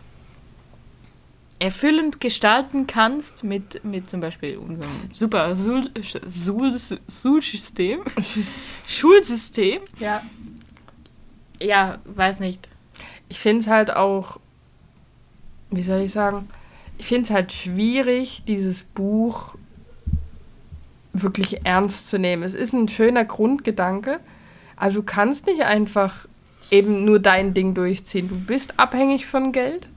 [1.59, 5.89] erfüllend gestalten kannst mit, mit zum Beispiel unserem super Sul-
[6.29, 8.01] Sul- Schulsystem.
[8.87, 9.81] Schulsystem.
[9.99, 10.21] ja.
[11.61, 12.67] Ja, weiß nicht.
[13.29, 14.39] ich finde es halt auch,
[15.75, 16.47] wie soll ich sagen,
[16.97, 19.55] ich finde es halt schwierig, dieses Buch
[21.13, 22.43] wirklich ernst zu nehmen.
[22.43, 24.19] Es ist ein schöner Grundgedanke,
[24.75, 26.27] aber du kannst nicht einfach
[26.71, 28.29] eben nur dein Ding durchziehen.
[28.29, 29.89] Du bist abhängig von Geld.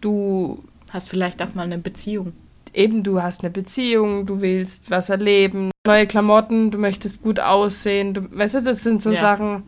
[0.00, 2.32] Du Hast vielleicht auch mal eine Beziehung.
[2.72, 8.14] eben, du hast eine Beziehung, du willst was erleben, neue Klamotten, du möchtest gut aussehen.
[8.14, 9.20] Du, weißt du, das sind so Ja.
[9.20, 9.62] Sachen,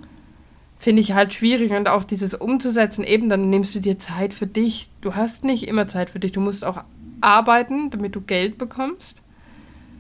[0.79, 4.47] finde ich halt schwierig und auch dieses umzusetzen, eben dann nimmst du dir Zeit für
[4.47, 4.89] dich.
[5.01, 6.85] Du hast nicht immer Zeit für dich, du musst auch
[7.21, 9.23] arbeiten, damit du Geld bekommst.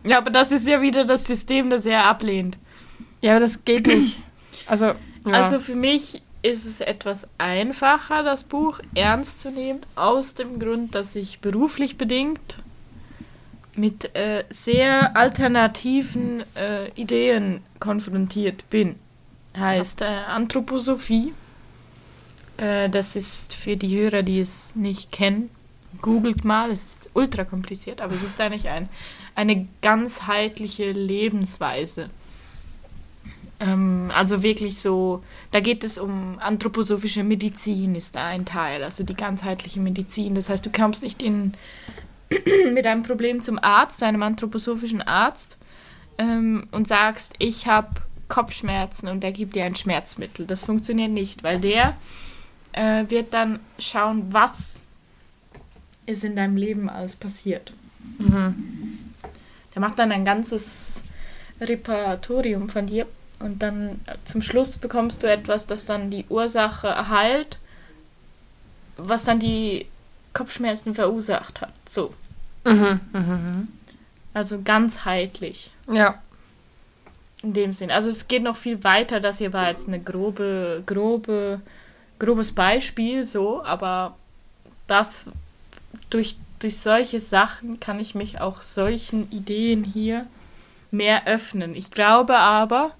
[0.04, 2.58] Ja, aber das ist ja wieder das System, das er ablehnt.
[3.20, 4.20] Ja, aber das geht nicht.
[4.66, 4.96] Also, ja.
[5.32, 10.94] Also für mich ist es etwas einfacher, das Buch ernst zu nehmen, aus dem Grund,
[10.94, 12.58] dass ich beruflich bedingt
[13.74, 18.96] mit äh, sehr alternativen äh, Ideen konfrontiert bin.
[19.58, 21.32] Heißt äh, Anthroposophie.
[22.56, 25.50] Äh, das ist für die Hörer, die es nicht kennen,
[26.00, 28.88] googelt mal, es ist ultra kompliziert, aber es ist eigentlich ein,
[29.34, 32.10] eine ganzheitliche Lebensweise.
[33.60, 39.04] Ähm, also wirklich so, da geht es um anthroposophische Medizin, ist da ein Teil, also
[39.04, 40.34] die ganzheitliche Medizin.
[40.34, 41.52] Das heißt, du kommst nicht in,
[42.72, 45.56] mit einem Problem zum Arzt, zu einem anthroposophischen Arzt
[46.18, 47.90] ähm, und sagst, ich habe
[48.28, 50.46] Kopfschmerzen und der gibt dir ein Schmerzmittel.
[50.46, 51.96] Das funktioniert nicht, weil der
[52.72, 54.82] äh, wird dann schauen, was
[56.06, 57.72] ist in deinem Leben alles passiert.
[58.18, 59.02] mhm.
[59.74, 61.04] Der macht dann ein ganzes
[61.60, 63.06] Repertorium von dir
[63.40, 67.58] und dann zum Schluss bekommst du etwas, das dann die Ursache heilt,
[68.96, 69.86] was dann die
[70.32, 71.72] Kopfschmerzen verursacht hat.
[71.86, 72.14] So,
[72.64, 73.00] Mhm.
[73.12, 73.68] Mhm.
[74.34, 76.20] also ganzheitlich Ja.
[77.46, 77.90] In dem Sinn.
[77.90, 81.60] Also es geht noch viel weiter, das hier war jetzt eine grobe, grobe,
[82.18, 84.16] grobes Beispiel so, aber
[84.86, 85.26] das
[86.10, 90.26] durch, durch solche Sachen kann ich mich auch solchen Ideen hier
[90.90, 91.74] mehr öffnen.
[91.74, 92.92] Ich glaube aber,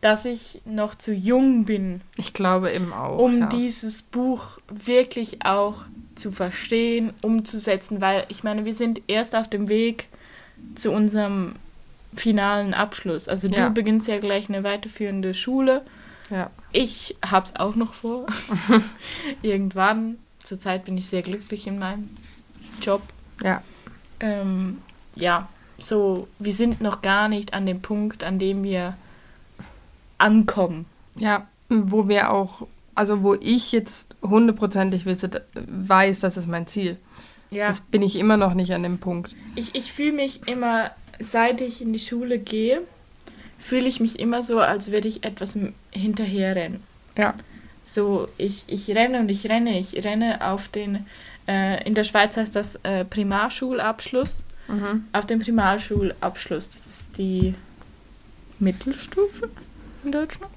[0.00, 3.18] dass ich noch zu jung bin, Ich glaube eben auch.
[3.18, 3.46] um ja.
[3.46, 9.68] dieses Buch wirklich auch zu verstehen, umzusetzen, weil ich meine, wir sind erst auf dem
[9.68, 10.08] Weg
[10.74, 11.54] zu unserem
[12.14, 13.28] finalen Abschluss.
[13.28, 13.68] Also Ja.
[13.68, 15.82] du beginnst ja gleich eine weiterführende Schule
[16.30, 16.50] Ja.
[16.72, 18.26] Ich hab's auch noch vor.
[19.42, 20.18] Irgendwann.
[20.42, 22.10] Zurzeit bin ich sehr glücklich in meinem
[22.82, 23.02] Job.
[23.42, 23.62] Ja.
[24.20, 24.78] Ähm,
[25.14, 25.48] ja,
[25.80, 28.96] so, wir sind noch gar nicht an dem Punkt, an dem wir
[30.18, 30.86] ankommen.
[31.16, 36.98] Ja, wo wir auch, also wo ich jetzt hundertprozentig weiß, das ist mein Ziel.
[37.50, 37.68] Ja.
[37.68, 39.34] Das bin ich immer noch nicht an dem Punkt.
[39.54, 40.90] Ich, ich fühle mich immer,
[41.20, 42.82] seit ich in die Schule gehe,
[43.58, 45.58] fühle ich mich immer so, als würde ich etwas
[45.90, 46.80] hinterherrennen.
[47.16, 47.34] Ja.
[47.82, 49.78] So, ich, ich renne und ich renne.
[49.78, 51.06] Ich renne auf den,
[51.46, 54.42] äh, in der Schweiz heißt das äh, Primarschulabschluss.
[54.68, 55.06] Mhm.
[55.12, 56.68] Auf den Primarschulabschluss.
[56.68, 57.54] Das ist die
[58.58, 59.48] Mittelstufe
[60.04, 60.52] in Deutschland.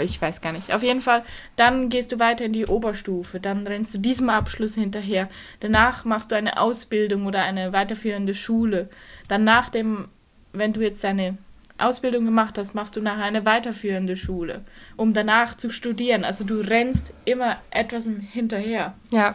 [0.00, 0.72] Ich weiß gar nicht.
[0.72, 1.22] Auf jeden Fall,
[1.54, 5.28] dann gehst du weiter in die Oberstufe, dann rennst du diesem Abschluss hinterher.
[5.60, 8.88] Danach machst du eine Ausbildung oder eine weiterführende Schule.
[9.28, 10.08] Dann nach dem,
[10.52, 11.36] wenn du jetzt deine
[11.78, 14.64] Ausbildung gemacht hast, machst du nachher eine weiterführende Schule,
[14.96, 16.24] um danach zu studieren.
[16.24, 18.94] Also du rennst immer etwas hinterher.
[19.10, 19.34] Ja.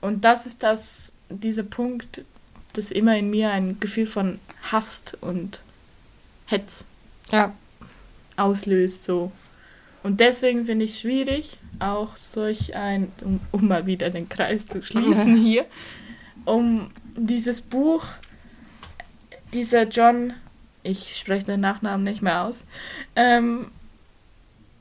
[0.00, 2.24] Und das ist das, dieser Punkt,
[2.74, 5.60] das immer in mir ein Gefühl von Hast und
[6.46, 6.84] Hetz
[7.32, 7.54] Ja.
[8.36, 9.04] auslöst.
[9.04, 9.32] So.
[10.02, 14.66] Und deswegen finde ich es schwierig, auch solch ein, um, um mal wieder den Kreis
[14.66, 15.64] zu schließen hier,
[16.44, 18.04] um dieses Buch,
[19.54, 20.32] dieser John,
[20.82, 22.64] ich spreche den Nachnamen nicht mehr aus,
[23.16, 23.70] ähm,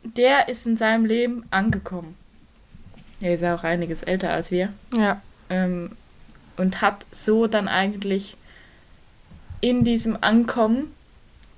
[0.03, 2.15] der ist in seinem Leben angekommen.
[3.19, 5.21] Er ist ja auch einiges älter als wir Ja.
[5.49, 5.91] ähm,
[6.56, 8.38] und hat so dann eigentlich
[9.62, 10.91] in diesem Ankommen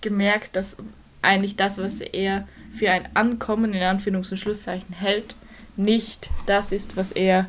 [0.02, 0.78] gemerkt, dass
[1.22, 5.36] eigentlich das, was er für ein Ankommen in Anführungs- und Schlusszeichen hält,
[5.76, 7.48] nicht das ist, was er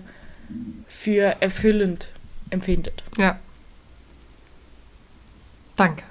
[0.89, 2.11] für erfüllend
[2.51, 3.05] empfindet.
[3.17, 3.39] Ja.
[5.81, 6.03] Danke.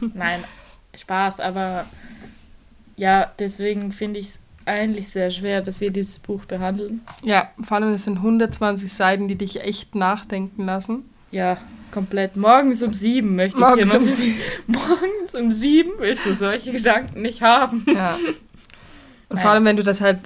[0.14, 0.42] Nein,
[0.92, 1.86] Spaß, aber
[2.96, 7.02] ja, deswegen finde ich es eigentlich sehr schwer, dass wir dieses Buch behandeln.
[7.22, 11.04] Ja, vor allem es sind 120 Seiten, die dich echt nachdenken lassen.
[11.30, 11.58] Ja,
[11.92, 12.34] komplett.
[12.34, 14.40] Morgens um sieben möchte ich Morgens hier noch um sieben.
[14.66, 17.86] Morgens um sieben willst du solche Gedanken nicht haben.
[17.86, 18.18] Ja.
[19.30, 19.42] Und Nein.
[19.44, 20.18] vor allem, wenn du das halt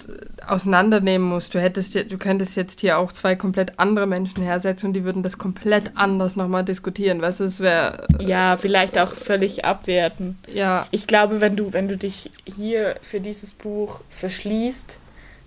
[0.46, 4.92] auseinandernehmen musst, du hättest, du könntest jetzt hier auch zwei komplett andere Menschen hersetzen und
[4.94, 7.20] die würden das komplett anders nochmal diskutieren.
[7.20, 8.06] Weißt du, es wäre.
[8.18, 10.38] Ja, vielleicht auch völlig abwerten.
[10.52, 14.98] Ja, Ich glaube, wenn du, wenn du dich hier für dieses Buch verschließt,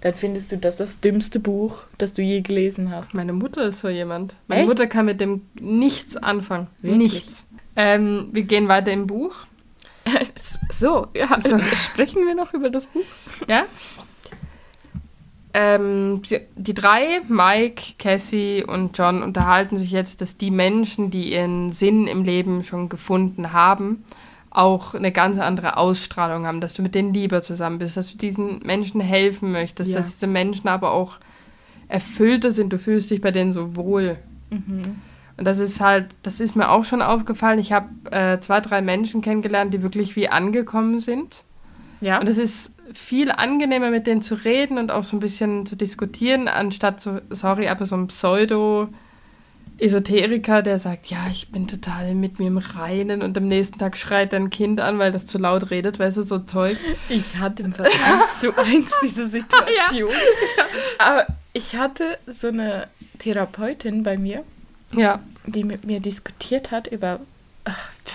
[0.02, 3.16] dann findest du das das dümmste Buch, das du je gelesen hast.
[3.16, 4.36] meine Mutter ist so jemand.
[4.48, 4.70] Meine Echt?
[4.70, 6.68] Mutter kann mit dem nichts anfangen.
[6.82, 6.98] Wirklich?
[7.14, 7.48] Nichts.
[7.76, 9.34] Ähm, wir gehen weiter im Buch.
[10.72, 11.58] So, ja, So.
[11.76, 13.02] sprechen wir noch über das Buch?
[13.48, 13.66] Ja?
[15.54, 16.22] Ähm,
[16.56, 22.06] die drei, Mike, Cassie und John, unterhalten sich jetzt, dass die Menschen, die ihren Sinn
[22.06, 24.04] im Leben schon gefunden haben,
[24.52, 28.18] auch eine ganz andere Ausstrahlung haben, dass du mit denen lieber zusammen bist, dass du
[28.18, 29.98] diesen Menschen helfen möchtest, Ja.
[29.98, 31.18] dass diese Menschen aber auch
[31.88, 34.18] erfüllter sind, du fühlst dich bei denen so wohl.
[34.50, 37.60] Und das ist halt, das ist mir auch schon aufgefallen.
[37.60, 41.44] Ich habe äh, zwei, drei Menschen kennengelernt, die wirklich wie angekommen sind.
[42.02, 42.20] Ja.
[42.20, 45.76] Und es ist viel angenehmer, mit denen zu reden und auch so ein bisschen zu
[45.76, 52.40] diskutieren, anstatt so, sorry, aber so ein Pseudo-Esoteriker, der sagt, ja, ich bin total mit
[52.40, 55.70] mir im Reinen und am nächsten Tag schreit dein Kind an, weil das zu laut
[55.70, 56.78] redet, weißt du, so Zeug.
[57.10, 60.12] Ich hatte im Fall eins zu eins diese Situation.
[60.98, 62.88] Aber ich hatte so eine
[63.20, 64.44] Therapeutin bei mir,
[64.94, 67.20] Ja, die mit mir diskutiert hat über,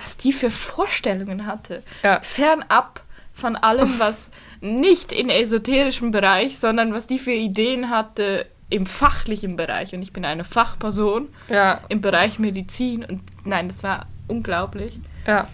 [0.01, 1.83] was die für Vorstellungen hatte.
[2.03, 2.19] Ja.
[2.21, 3.01] Fernab
[3.33, 9.55] von allem, was nicht in esoterischem Bereich, sondern was die für Ideen hatte im fachlichen
[9.55, 9.93] Bereich.
[9.93, 13.03] Und ich bin eine Fachperson ja, im Bereich Medizin.
[13.03, 14.99] Und nein, das war unglaublich.
[15.27, 15.47] ja,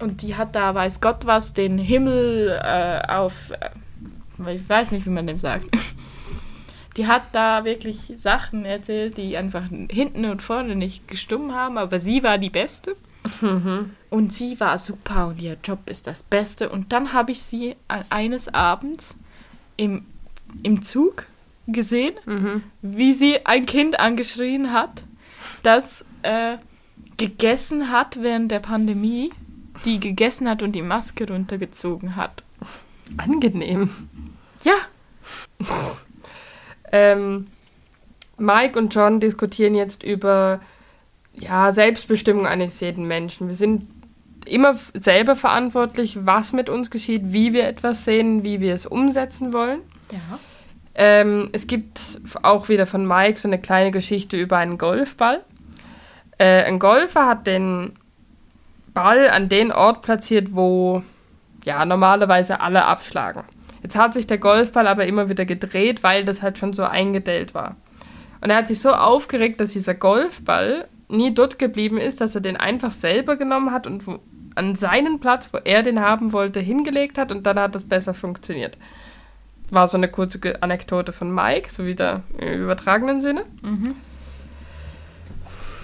[0.00, 5.06] Und die hat da, weiß Gott was, den Himmel äh, auf, äh, ich weiß nicht,
[5.06, 5.66] wie man dem sagt.
[6.96, 11.98] Die hat da wirklich Sachen erzählt, die einfach hinten und vorne nicht gestummt haben, aber
[11.98, 12.94] sie war die Beste.
[14.10, 16.68] Und sie war super und ihr Job ist das Beste.
[16.68, 17.76] Und dann habe ich sie
[18.10, 19.16] eines Abends
[19.76, 20.04] im,
[20.62, 21.26] im Zug
[21.66, 22.14] gesehen,
[22.82, 25.02] wie sie ein Kind angeschrien hat,
[25.62, 26.58] das äh,
[27.16, 29.30] gegessen hat während der Pandemie,
[29.84, 32.42] die gegessen hat und die Maske runtergezogen hat.
[33.16, 33.90] angenehm.
[34.62, 34.74] Ja,
[36.92, 37.46] Ähm,
[38.36, 40.60] Mike und John diskutieren jetzt über
[41.36, 43.48] ja, Selbstbestimmung eines jeden Menschen.
[43.48, 43.86] Wir sind
[44.46, 49.52] immer selber verantwortlich, was mit uns geschieht, wie wir etwas sehen, wie wir es umsetzen
[49.52, 49.80] wollen.
[50.10, 50.38] ja.
[50.96, 55.42] Ähm, es gibt auch wieder von Mike so eine kleine Geschichte über einen Golfball.
[56.38, 57.94] Äh, ein Golfer hat den
[58.92, 61.02] Ball an den Ort platziert, wo
[61.64, 63.42] ja normalerweise alle abschlagen.
[63.82, 67.54] Jetzt hat sich der Golfball aber immer wieder gedreht, weil das halt schon so eingedellt
[67.54, 67.76] war.
[68.40, 72.40] Und er hat sich so aufgeregt, dass dieser Golfball nie dort geblieben ist, dass er
[72.40, 74.18] den einfach selber genommen hat und wo,
[74.54, 78.14] an seinen Platz, wo er den haben wollte, hingelegt hat und dann hat das besser
[78.14, 78.78] funktioniert.
[79.70, 83.44] War so eine kurze Anekdote von Mike, so wieder im übertragenen Sinne.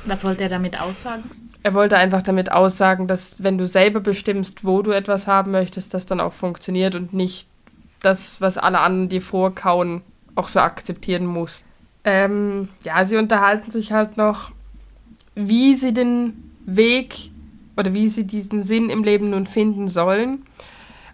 [0.04, 1.24] Was wollte er damit aussagen?
[1.62, 5.92] Er wollte einfach damit aussagen, dass wenn du selber bestimmst, wo du etwas haben möchtest,
[5.92, 7.48] das dann auch funktioniert und nicht
[8.00, 10.02] das, was alle anderen dir vorkauen,
[10.34, 11.64] auch so akzeptieren musst.
[12.04, 14.52] Ähm, ja, sie unterhalten sich halt noch,
[15.34, 17.30] wie sie den Weg
[17.76, 20.44] oder wie sie diesen Sinn im Leben nun finden sollen.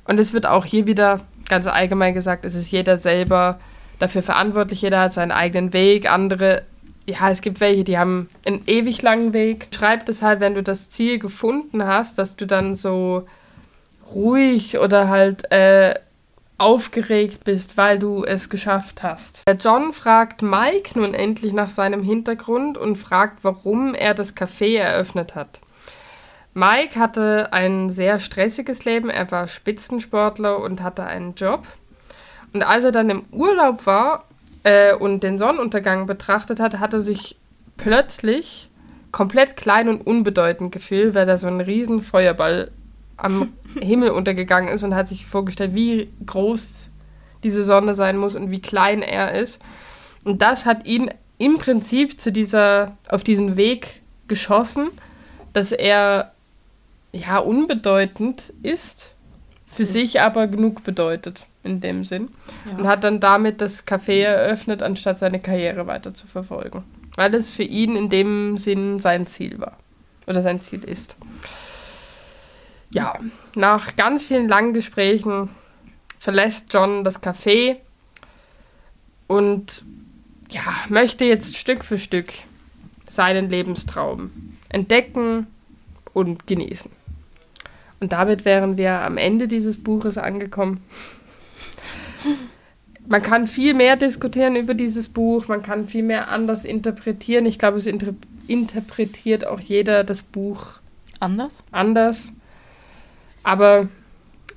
[0.04, 3.58] Und es wird auch hier wieder ganz allgemein gesagt, es ist jeder selber
[3.98, 6.62] dafür verantwortlich, jeder hat seinen eigenen Weg, andere,
[7.08, 9.68] ja, es gibt welche, die haben einen ewig langen Weg.
[9.72, 13.26] Schreib es halt, wenn du das Ziel gefunden hast, dass du dann so
[14.14, 15.94] ruhig oder halt äh,
[16.58, 19.42] aufgeregt bist, weil du es geschafft hast.
[19.46, 24.78] Der John fragt Mike nun endlich nach seinem Hintergrund und fragt, warum er das Café
[24.78, 25.60] eröffnet hat.
[26.54, 31.66] Mike hatte ein sehr stressiges Leben, er war Spitzensportler und hatte einen Job.
[32.54, 34.24] Und als er dann im Urlaub war
[34.62, 37.36] äh, und den Sonnenuntergang betrachtet hat, hat er sich
[37.76, 38.70] plötzlich
[39.12, 42.70] komplett klein und unbedeutend gefühlt, weil da so ein riesen Feuerball
[43.16, 46.90] am Himmel untergegangen ist und hat sich vorgestellt, wie groß
[47.42, 49.60] diese Sonne sein muss und wie klein er ist.
[50.24, 54.88] Und das hat ihn im Prinzip zu dieser, auf diesen Weg geschossen,
[55.52, 56.32] dass er
[57.12, 59.14] ja unbedeutend ist,
[59.66, 62.28] für sich aber genug bedeutet in dem Sinn.
[62.70, 62.78] Ja.
[62.78, 66.84] Und hat dann damit das Café eröffnet, anstatt seine Karriere weiter zu verfolgen.
[67.16, 69.76] Weil es für ihn in dem Sinn sein Ziel war.
[70.26, 71.16] Oder sein Ziel ist.
[72.96, 73.12] Ja,
[73.54, 75.50] nach ganz vielen langen Gesprächen
[76.18, 77.76] verlässt John das Café
[79.26, 79.84] und
[80.48, 82.32] ja, möchte jetzt Stück für Stück
[83.06, 84.30] seinen Lebenstraum
[84.70, 85.46] entdecken
[86.14, 86.90] und genießen.
[88.00, 90.82] Und damit wären wir am Ende dieses Buches angekommen.
[93.06, 97.44] Man kann viel mehr diskutieren über dieses Buch, man kann viel mehr anders interpretieren.
[97.44, 98.14] Ich glaube, es inter
[98.46, 100.78] interpretiert auch jeder das Buch
[101.20, 101.62] Anders?
[101.72, 102.32] anders.
[103.46, 103.88] Aber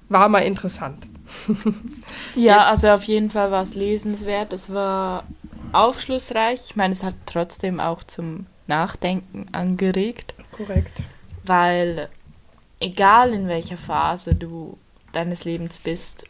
[0.10, 1.08] war mal interessant.
[2.36, 4.52] Ja, Jetzt- also auf jeden Fall war es lesenswert.
[4.54, 5.24] Es war
[5.74, 6.62] aufschlussreich.
[6.70, 11.02] Ich meine, es hat trotzdem auch zum Nachdenken angeregt, Korrekt.
[11.44, 12.10] weil
[12.80, 14.78] egal in welcher Phase du
[15.14, 16.26] deines Lebens bist,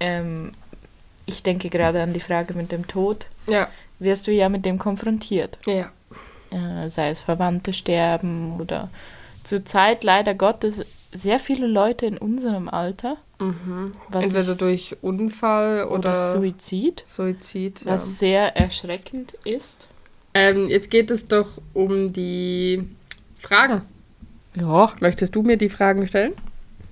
[0.00, 0.52] ähm,
[1.26, 3.68] ich denke gerade an die Frage mit dem Tod, Ja,
[3.98, 5.58] wirst du ja mit dem konfrontiert.
[5.66, 5.90] ja.
[6.50, 8.88] äh, sei es Verwandte sterben oder
[9.44, 13.16] zurzeit leider Gottes sehr viele Leute in unserem Alter,
[14.08, 17.82] was Entweder ich- durch Unfall oder, oder Suizid, Suizid.
[17.84, 17.92] Ja.
[17.92, 19.88] was sehr erschreckend ist.
[20.34, 22.82] Ähm, jetzt geht es doch um die
[23.38, 23.82] Fragen.
[24.56, 26.32] Ja, Möchtest du mir die Fragen stellen?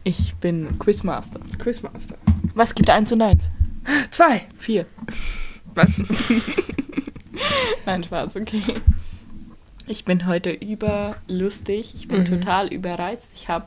[0.04, 1.40] ich bin Quizmaster.
[1.58, 2.16] Quizmaster.
[2.54, 3.48] Was gibt eins und eins?
[4.10, 4.42] Zwei.
[4.58, 4.86] Vier.
[5.74, 5.88] Was?
[7.86, 8.62] Nein, Spaß, okay.
[9.86, 11.94] Ich bin heute überlustig.
[11.96, 12.26] Ich bin Mhm.
[12.26, 13.32] total überreizt.
[13.34, 13.66] Ich habe,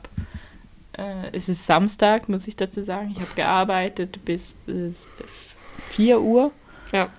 [0.96, 3.10] äh, es ist Samstag, muss ich dazu sagen.
[3.12, 4.90] Ich habe gearbeitet bis äh,
[5.90, 6.52] 4 Uhr.
[6.92, 7.10] Ja.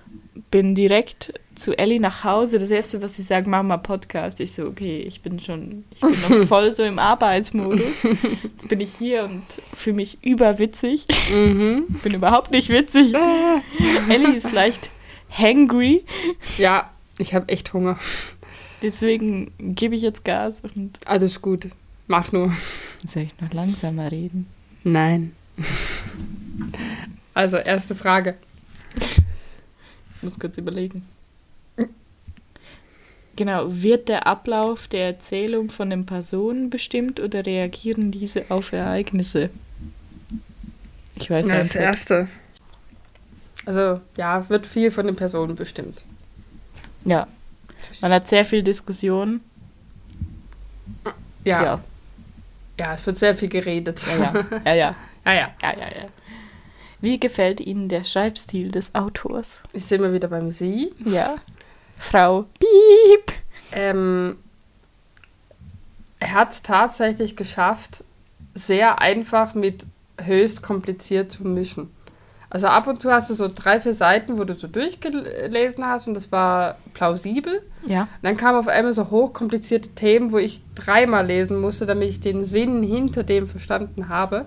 [0.50, 2.58] Bin direkt zu Ellie nach Hause.
[2.58, 4.40] Das erste, was sie sagt, Mama Podcast.
[4.40, 8.02] Ich so, okay, ich bin schon, ich bin noch voll so im Arbeitsmodus.
[8.02, 9.42] Jetzt bin ich hier und
[9.76, 11.04] fühle mich überwitzig.
[11.32, 11.86] Mhm.
[12.02, 13.14] Bin überhaupt nicht witzig.
[14.08, 14.90] Ellie ist leicht
[15.30, 16.04] hangry.
[16.56, 17.98] Ja, ich habe echt Hunger.
[18.82, 21.68] Deswegen gebe ich jetzt Gas und Alles gut.
[22.08, 22.52] Mach nur.
[23.04, 24.46] soll ich noch langsamer reden?
[24.82, 25.32] Nein.
[27.34, 28.34] Also, erste Frage.
[30.16, 31.06] Ich muss kurz überlegen.
[33.36, 39.50] Genau, wird der Ablauf der Erzählung von den Personen bestimmt oder reagieren diese auf Ereignisse?
[41.14, 41.74] Ich weiß Ja, nicht.
[41.74, 42.28] das erste.
[43.64, 46.04] Also, ja, wird viel von den Personen bestimmt.
[47.04, 47.28] Ja,
[48.00, 49.40] man hat sehr viel Diskussion.
[51.44, 51.62] Ja.
[51.62, 51.80] Ja,
[52.78, 54.02] Ja, es wird sehr viel geredet.
[54.06, 54.74] ja, ja, ja, ja,
[55.24, 55.32] ja.
[55.32, 55.54] ja.
[55.62, 56.08] ja, ja, ja.
[57.00, 59.62] Wie gefällt Ihnen der Schreibstil des Autors?
[59.72, 60.92] Ich sehe mal wieder beim Sie.
[61.04, 61.36] Ja.
[61.96, 63.32] Frau Piep.
[63.72, 64.38] Ähm,
[66.18, 68.04] er hat es tatsächlich geschafft,
[68.54, 69.86] sehr einfach mit
[70.20, 71.90] höchst kompliziert zu mischen.
[72.50, 76.06] Also ab und zu hast du so drei, vier Seiten, wo du so durchgelesen hast
[76.08, 77.60] und das war plausibel.
[77.86, 78.02] Ja.
[78.02, 82.20] Und dann kamen auf einmal so hochkomplizierte Themen, wo ich dreimal lesen musste, damit ich
[82.20, 84.46] den Sinn hinter dem verstanden habe.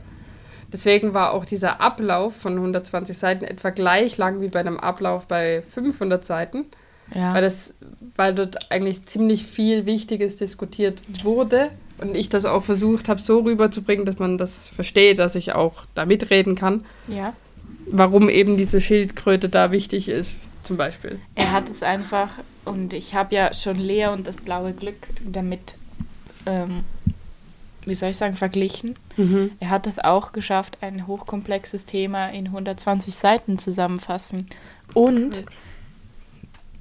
[0.74, 5.28] Deswegen war auch dieser Ablauf von 120 Seiten etwa gleich lang wie bei einem Ablauf
[5.28, 6.66] bei 500 Seiten,
[7.14, 7.34] Ja.
[7.34, 7.74] weil, das,
[8.16, 13.40] weil dort eigentlich ziemlich viel Wichtiges diskutiert wurde und ich das auch versucht habe, so
[13.40, 17.34] rüberzubringen, dass man das versteht, dass ich auch da mitreden kann, ja.
[17.92, 21.20] Warum eben diese Schildkröte da wichtig ist, zum Beispiel.
[21.36, 22.30] Er hat es einfach,
[22.66, 25.76] und ich habe ja schon Lea und das blaue Glück damit,
[26.46, 26.84] ähm,
[27.86, 28.96] wie soll ich sagen, verglichen.
[29.60, 34.48] Er hat es auch geschafft, ein hochkomplexes Thema in 120 Seiten zusammenfassen
[34.94, 35.44] und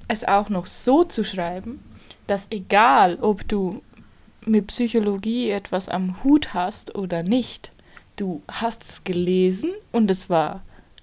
[0.07, 1.79] es auch noch so zu schreiben,
[2.27, 3.81] dass egal, ob du
[4.45, 7.71] mit Psychologie etwas am Hut hast oder nicht,
[8.15, 10.61] du hast es gelesen und es war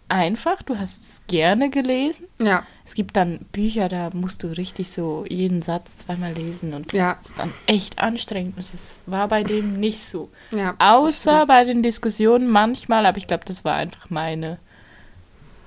[0.09, 2.27] einfach, du hast es gerne gelesen.
[2.43, 6.93] Ja, Es gibt dann Bücher, da musst du richtig so jeden Satz zweimal lesen und
[6.93, 7.13] das Ja.
[7.21, 8.57] ist dann echt anstrengend.
[8.57, 10.31] Und Das war bei dem nicht so.
[10.51, 10.75] ja.
[10.79, 14.59] Außer bei den Diskussionen manchmal, aber ich glaube, das war einfach meine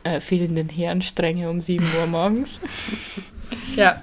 [0.03, 2.59] äh, fehlenden Hirnstränge um 7 Uhr morgens.
[3.75, 4.01] Ja,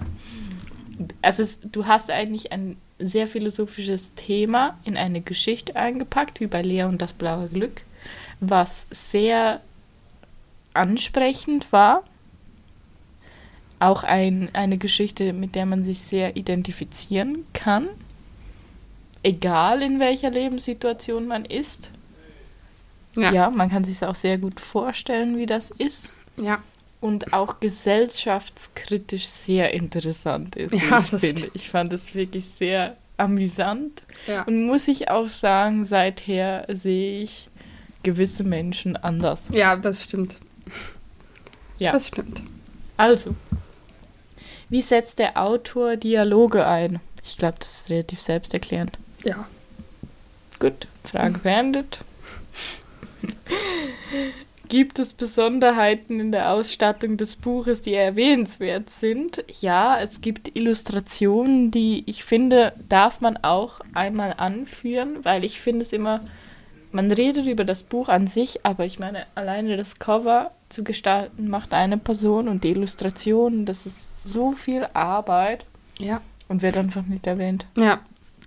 [1.22, 6.62] Also es, du hast eigentlich ein sehr philosophisches Thema in eine Geschichte eingepackt, wie bei
[6.62, 7.82] Lea und das blaue Glück,
[8.41, 9.61] was sehr
[10.78, 12.02] ansprechend war.
[13.80, 17.88] Auch ein, eine Geschichte, mit der man sich sehr identifizieren kann.
[19.22, 21.90] Egal in welcher Lebenssituation man ist.
[23.16, 26.10] ja, Ja, man kann sich es auch sehr gut vorstellen, wie das ist.
[26.40, 26.58] ja.
[27.00, 31.48] Und auch gesellschaftskritisch sehr interessant ist, Ja, ich das finde.
[31.54, 34.02] Ich fand es wirklich sehr amüsant.
[34.26, 34.42] ja.
[34.42, 37.48] Und muss ich auch sagen, seither sehe ich
[38.02, 39.44] gewisse Menschen anders.
[39.52, 40.38] Ja, das stimmt.
[41.78, 41.92] Ja.
[41.92, 42.42] Das stimmt.
[42.96, 43.34] Also,
[44.68, 47.00] wie setzt der Autor Dialoge ein?
[47.24, 48.98] Ich glaube, das ist relativ selbsterklärend.
[49.24, 49.46] Ja.
[50.58, 51.98] Gut, Frage beendet.
[54.68, 59.42] Gibt es Besonderheiten in der Ausstattung des Buches, die erwähnenswert sind?
[59.60, 65.82] Ja, es gibt Illustrationen, die ich finde, darf man auch einmal anführen, weil ich finde
[65.82, 66.20] es immer,
[66.93, 71.49] man redet über das Buch an sich, aber ich meine, alleine das Cover zu gestalten
[71.49, 75.64] macht eine Person und die Illustrationen, das ist so viel Arbeit
[75.99, 76.20] Ja.
[76.49, 77.66] und wird einfach nicht erwähnt.
[77.78, 78.01] Ja.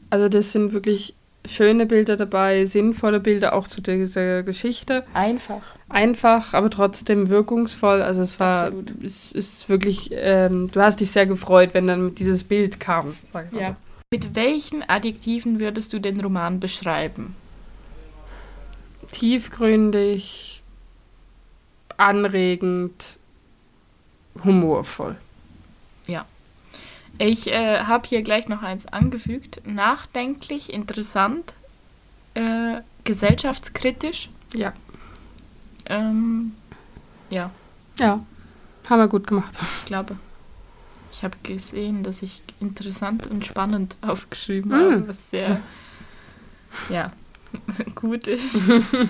[0.09, 1.15] Also das sind wirklich
[1.47, 5.03] schöne Bilder dabei, sinnvolle Bilder auch zu dieser Geschichte.
[5.13, 5.61] Einfach.
[5.89, 8.01] Einfach, aber trotzdem wirkungsvoll.
[8.01, 9.03] Also es war, Absolut.
[9.03, 13.15] es ist wirklich, ähm, du hast dich sehr gefreut, wenn dann dieses Bild kam.
[13.59, 13.75] Ja.
[14.13, 17.35] Mit welchen Adjektiven würdest du den Roman beschreiben?
[19.11, 20.61] Tiefgründig,
[21.97, 23.17] anregend,
[24.43, 25.15] humorvoll.
[27.17, 29.61] Ich äh, habe hier gleich noch eins angefügt.
[29.67, 31.53] Nachdenklich, interessant,
[32.33, 34.29] äh, gesellschaftskritisch.
[34.53, 34.73] Ja.
[35.85, 36.53] Ähm,
[37.29, 37.51] ja,
[37.99, 38.25] Ja.
[38.89, 39.53] Haben wir gut gemacht.
[39.81, 40.17] ich glaube.
[41.11, 44.73] Ich habe gesehen, dass ich interessant und spannend aufgeschrieben Mm.
[44.73, 45.59] habe, was sehr
[46.89, 47.11] ja,
[47.95, 48.55] gut ist.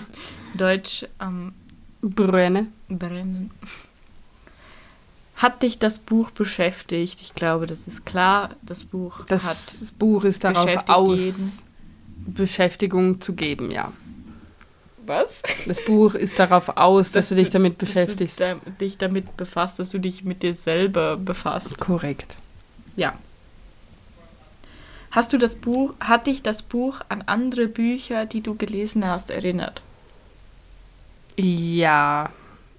[0.58, 1.54] Deutsch am
[2.02, 2.68] Brenne.
[2.90, 3.52] brennen.
[5.36, 7.22] Hat dich das Buch beschäftigt?
[7.22, 8.52] Ich glaube, das ist klar.
[8.62, 9.46] Das Buch Das
[9.90, 11.52] hat Buch ist darauf aus, jeden.
[12.28, 13.92] Beschäftigung zu geben, ja.
[15.06, 15.42] was?
[15.66, 18.40] Das Buch ist darauf aus, dass, du dich damit beschäftigst.
[18.40, 21.80] Dass du dich damit befasst, dass du dich mit dir selber befasst.
[21.80, 22.38] Korrekt.
[22.96, 23.16] Ja.
[25.12, 29.30] Hast du das Buch, hat dich das Buch an andere Bücher, die du gelesen hast,
[29.30, 29.82] erinnert?
[31.38, 32.30] Ja,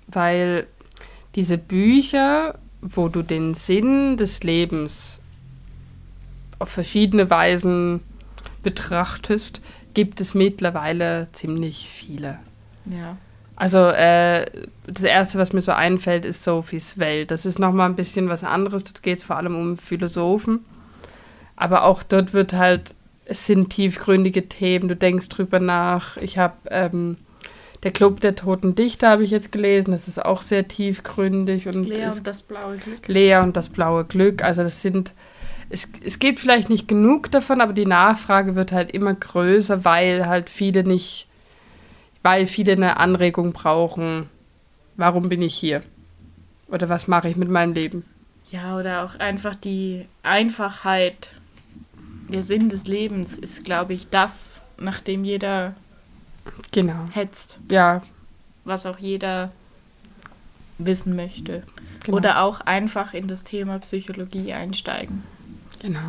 [0.06, 0.66] weil
[1.34, 5.20] diese Bücher, wo du den Sinn des Lebens
[6.58, 8.00] auf verschiedene Weisen
[8.62, 9.60] betrachtest,
[9.94, 12.38] gibt es mittlerweile ziemlich viele.
[12.86, 13.16] Ja.
[13.56, 14.46] Also äh,
[14.86, 17.30] das Erste, was mir so einfällt, ist Sophies Welt.
[17.30, 18.84] Das ist nochmal ein bisschen was anderes.
[18.84, 20.64] Dort geht es vor allem um Philosophen.
[21.56, 22.94] Aber auch dort wird halt,
[23.24, 26.16] es sind tiefgründige Themen, du denkst drüber nach.
[26.16, 27.16] Ich habe ähm,
[27.82, 29.90] der Club der Toten Dichter habe ich jetzt gelesen.
[29.90, 33.08] Das ist auch sehr tiefgründig und Lea und das blaue Glück.
[33.08, 34.44] Lea und das blaue Glück.
[34.44, 35.12] Also das sind,
[35.68, 40.26] es, es gibt vielleicht nicht genug davon, aber die Nachfrage wird halt immer größer, weil
[40.26, 41.26] halt viele nicht,
[42.22, 44.28] weil viele eine Anregung brauchen.
[44.96, 45.82] Warum bin ich hier?
[46.68, 48.04] Oder was mache ich mit meinem Leben?
[48.46, 51.32] Ja, oder auch einfach die Einfachheit.
[52.32, 55.74] Der Sinn des Lebens ist, glaube ich, das, nach dem jeder
[56.72, 57.08] Genau.
[57.12, 58.02] hetzt, Ja,
[58.64, 59.52] was auch jeder
[60.78, 61.62] wissen möchte.
[62.02, 62.16] genau.
[62.16, 65.22] Oder auch einfach in das Thema Psychologie einsteigen.
[65.80, 66.00] genau.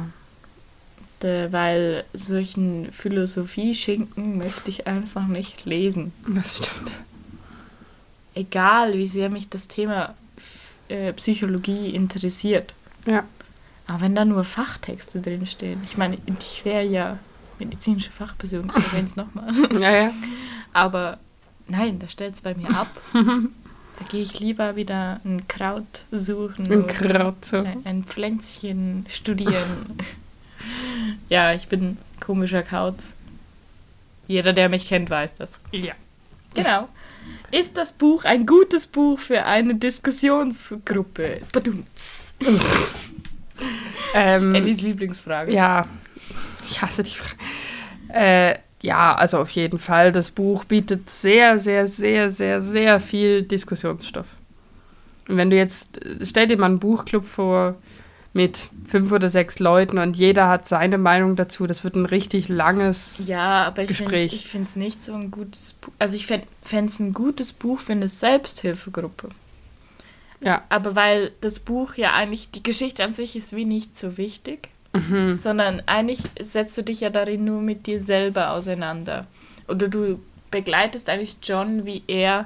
[1.19, 6.11] dachte, weil solchen Philosophie-Schinken möchte ich einfach nicht lesen.
[6.27, 6.91] Das stimmt.
[8.35, 10.15] Egal, wie sehr mich das Thema
[10.89, 12.73] äh, Psychologie interessiert.
[13.05, 13.23] Ja.
[13.87, 17.19] Aber wenn da nur Fachtexte drinstehen, ich meine, ich wäre ja
[17.59, 19.51] medizinische Fachperson, ich erwähne es nochmal.
[19.79, 20.11] Ja, ja.
[20.73, 21.19] Aber
[21.67, 22.89] nein, da stellt es bei mir ab.
[23.99, 26.65] Da gehe ich lieber wieder ein Kraut suchen.
[26.65, 27.57] Ein oder Kraut so.
[27.57, 29.99] ein- Ein Pflänzchen studieren.
[31.29, 33.09] ja, ich bin komischer Kauz.
[34.27, 35.59] Jeder, der mich kennt, weiß das.
[35.71, 35.93] Ja.
[36.55, 36.89] Genau.
[37.51, 41.41] Ist das Buch ein gutes Buch für eine Diskussionsgruppe?
[41.53, 42.33] Badumts.
[44.13, 45.53] Ähm, Ellis Lieblingsfrage.
[45.53, 45.87] Ja,
[46.69, 47.35] ich hasse die Frage.
[48.09, 50.11] Äh, ja, also auf jeden Fall.
[50.11, 54.27] Das Buch bietet sehr, sehr, sehr, sehr, sehr viel Diskussionsstoff.
[55.27, 57.75] Und wenn du jetzt, äh, stell dir mal einen Buchclub vor
[58.33, 62.49] mit fünf oder sechs Leuten und jeder hat seine Meinung dazu, das wird ein richtig
[62.49, 63.27] langes.
[63.27, 64.47] Ja, aber ich finde Gespräch.
[64.47, 65.93] find's nicht so ein gutes Buch.
[65.99, 66.45] Also ich fände
[66.85, 69.29] es ein gutes Buch für eine Selbsthilfegruppe.
[70.43, 70.63] Ja.
[70.69, 74.69] Aber weil das Buch ja eigentlich, die Geschichte an sich ist wie nicht so wichtig,
[74.95, 75.35] Mhm.
[75.35, 79.25] sondern eigentlich setzt du dich ja darin nur mit dir selber auseinander.
[79.67, 80.19] Oder du
[80.51, 82.45] begleitest eigentlich John, wie er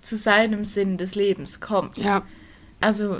[0.00, 1.98] zu seinem Sinn des Lebens kommt.
[1.98, 2.22] Ja,
[2.80, 3.18] Also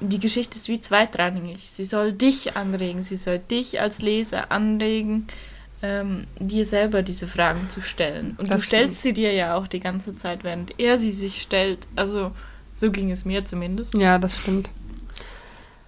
[0.00, 1.70] die Geschichte ist wie zweitrangig.
[1.70, 5.26] Sie soll dich anregen, sie soll dich als Leser anregen,
[5.82, 8.34] ähm, dir selber diese Fragen zu stellen.
[8.38, 11.40] Und Das du stellst sie dir ja auch die ganze Zeit, während er sie sich
[11.40, 11.88] stellt.
[11.96, 12.32] Also
[12.80, 13.96] so ging es mir zumindest.
[13.98, 14.70] ja, das stimmt.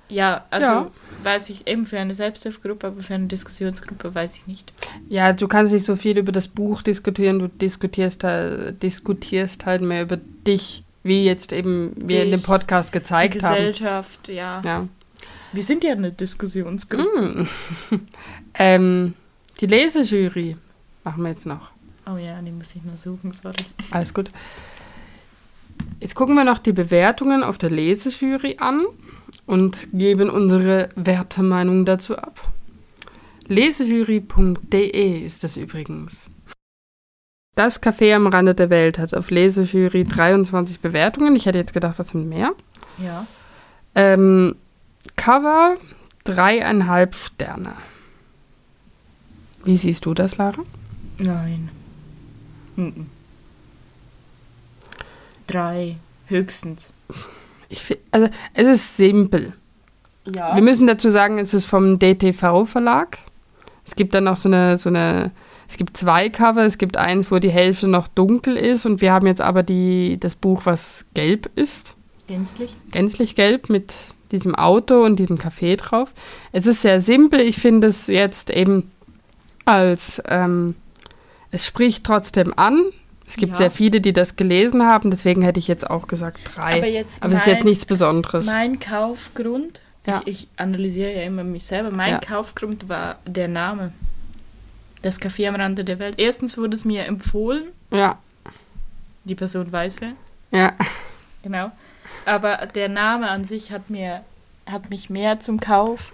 [0.08, 0.90] Ja, also Ja.
[1.22, 4.74] weiß ich eben für eine Selbsthilfegruppe, aber für eine Diskussionsgruppe weiß ich nicht.
[5.08, 9.80] Ja, du kannst nicht so viel über das Buch diskutieren, du diskutierst halt, diskutierst halt
[9.80, 13.54] mehr über dich, wie jetzt eben wir in dem Podcast Die gezeigt haben.
[13.56, 14.60] Gesellschaft, ja.
[14.62, 14.86] Ja.
[15.54, 17.48] Wir sind ja eine Diskussionsgruppe.
[17.90, 17.98] Mm.
[18.58, 19.14] ähm,
[19.62, 20.58] die Lesejury
[21.04, 21.70] machen wir jetzt noch.
[22.06, 23.64] Oh ja, die muss ich nur suchen, sorry.
[23.90, 24.30] Alles gut.
[26.00, 28.84] Jetzt gucken wir noch die Bewertungen auf der Lesejury an
[29.46, 32.48] und geben unsere Wertemeinung dazu ab.
[33.46, 36.30] Lesejury.de ist das übrigens.
[37.54, 41.36] Das Café am Rande der Welt hat auf Lesejury 23 Bewertungen.
[41.36, 42.52] Ich hätte jetzt gedacht, das sind mehr.
[42.98, 43.26] Ja.
[43.94, 44.56] Ähm,
[45.16, 45.76] Cover
[46.24, 47.74] dreieinhalb Sterne.
[49.64, 50.62] Wie siehst du das, Lara?
[51.18, 51.70] Nein.
[52.76, 53.06] Mhm.
[55.52, 55.96] Drei,
[56.26, 56.94] höchstens.
[57.68, 59.52] Ich find, also es ist simpel.
[60.34, 60.54] Ja.
[60.54, 63.18] Wir müssen dazu sagen, es ist vom DTV Verlag.
[63.84, 65.30] Es gibt dann noch so eine, so eine,
[65.68, 66.64] es gibt zwei Cover.
[66.64, 70.18] Es gibt eins, wo die Hälfte noch dunkel ist und wir haben jetzt aber die,
[70.18, 71.96] das Buch, was gelb ist,
[72.28, 72.74] Gänzlich?
[72.90, 73.92] gänzlich gelb mit
[74.30, 76.14] diesem Auto und diesem Café drauf.
[76.52, 77.40] Es ist sehr simpel.
[77.40, 78.90] Ich finde es jetzt eben
[79.66, 80.76] als, ähm,
[81.50, 82.80] es spricht trotzdem an.
[83.32, 83.56] Es gibt Ja.
[83.56, 86.76] sehr viele, die das gelesen haben, deswegen hätte ich jetzt auch gesagt drei.
[86.76, 88.44] Aber jetzt Aber es ist jetzt mein- nichts Besonderes.
[88.44, 90.20] Mein Kaufgrund, Ja.
[90.26, 92.18] ich, ich analysiere ja immer mich selber, mein Ja.
[92.20, 93.92] Kaufgrund war der Name.
[95.00, 96.16] Das Café am Rande der Welt.
[96.18, 98.18] Erstens wurde es mir empfohlen, Ja,
[99.24, 100.12] die Person weiß wer,
[100.50, 100.74] ja.
[101.42, 101.72] genau.
[102.26, 104.20] Aber der Name an sich hat mir
[104.66, 106.12] hat mich mehr zum Kauf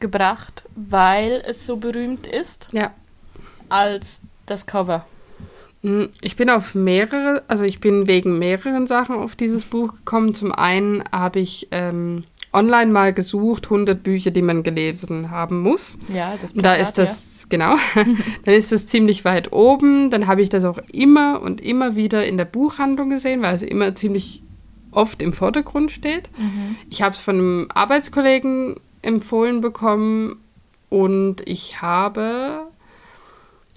[0.00, 2.90] gebracht, weil es so berühmt ist, Ja.
[3.68, 5.06] als das Cover.
[5.82, 10.34] Mm, Ich bin auf mehrere, also ich bin wegen mehreren Sachen auf dieses Buch gekommen.
[10.34, 15.98] Zum einen habe ich ähm, online mal gesucht, 100 Bücher, die man gelesen haben muss.
[16.12, 20.10] Ja, das Da Plakat, ist das, genau, dann ist das ziemlich weit oben.
[20.10, 23.62] Dann habe ich das auch immer und immer wieder in der Buchhandlung gesehen, weil es
[23.62, 24.42] immer ziemlich
[24.92, 26.28] oft im Vordergrund steht.
[26.36, 26.44] Ja.
[26.44, 26.76] Mhm.
[26.90, 30.36] Ich habe es von einem Arbeitskollegen empfohlen bekommen
[30.88, 32.66] und ich habe,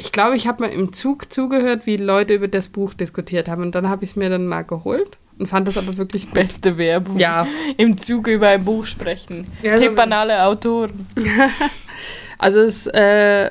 [0.04, 3.62] ich glaube, ich habe mal im Zug zugehört, wie Leute über das Buch diskutiert haben
[3.62, 6.34] und dann habe ich es mir dann mal geholt und fand das aber wirklich gut.
[6.34, 7.18] Beste Werbung.
[7.18, 7.48] Ja,
[7.78, 9.48] Im Zuge über ein Buch sprechen.
[9.62, 11.08] Ja, Tipp an alle Autoren.
[12.38, 13.50] also es, äh,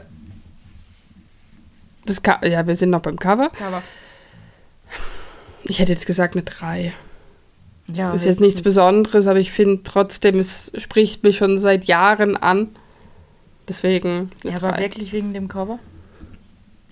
[2.04, 3.48] das, Co- ja, wir sind noch beim Cover.
[3.48, 3.82] Cover.
[5.64, 6.92] Ich hätte jetzt gesagt eine 3.
[7.94, 12.36] Ja, ist jetzt nichts Besonderes, aber ich finde trotzdem, es spricht mich schon seit Jahren
[12.36, 12.68] an.
[13.68, 14.80] Deswegen Ja, aber 3.
[14.82, 15.78] wirklich wegen dem Cover?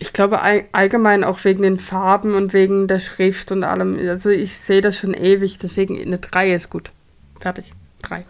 [0.00, 3.98] Ich glaube all, allgemein auch wegen den Farben und wegen der Schrift und allem.
[4.08, 6.90] Also ich sehe das schon ewig, deswegen eine 3 ist gut.
[7.38, 7.66] Fertig.
[8.02, 8.24] 3.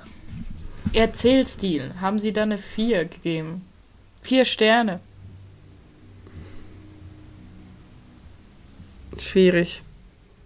[0.93, 1.93] Erzählstil.
[2.01, 3.62] Haben Sie da eine 4 gegeben?
[4.21, 4.99] Vier Sterne.
[9.18, 9.83] Schwierig.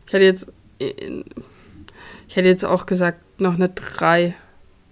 [0.07, 0.53] Ich hätte jetzt.
[0.79, 4.35] Ich hätte jetzt auch gesagt, noch eine 3.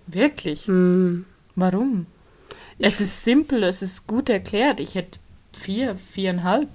[0.07, 0.67] Wirklich?
[0.67, 1.27] Hm.
[1.57, 2.07] Warum?
[2.79, 4.81] Es ist simpel, es ist gut erklärt.
[4.81, 5.19] Ich hätte
[5.63, 6.69] vier, viereinhalb.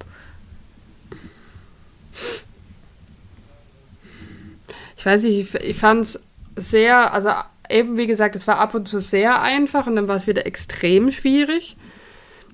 [4.97, 6.19] Ich weiß nicht, ich, ich fand es
[6.55, 7.29] sehr, also
[7.69, 10.45] eben wie gesagt, es war ab und zu sehr einfach und dann war es wieder
[10.45, 11.77] extrem schwierig.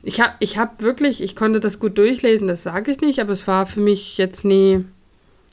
[0.02, 3.32] Ich habe ich hab wirklich, ich konnte das gut durchlesen, das sage ich nicht, aber
[3.32, 4.84] es war für mich jetzt nie,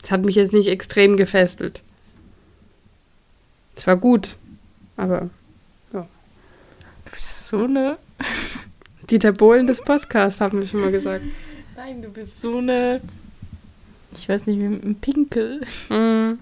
[0.03, 1.83] es hat mich jetzt nicht extrem gefesselt.
[3.75, 4.35] Es war gut,
[4.97, 5.29] aber
[7.11, 7.97] Du bist so eine.
[9.11, 11.25] Dieter Bohlen des Podcasts, haben wir schon mal gesagt.
[11.75, 13.01] Nein, du bist so eine.
[14.15, 15.61] Ich weiß nicht, wie ein Pinkel.
[15.89, 16.39] Mm.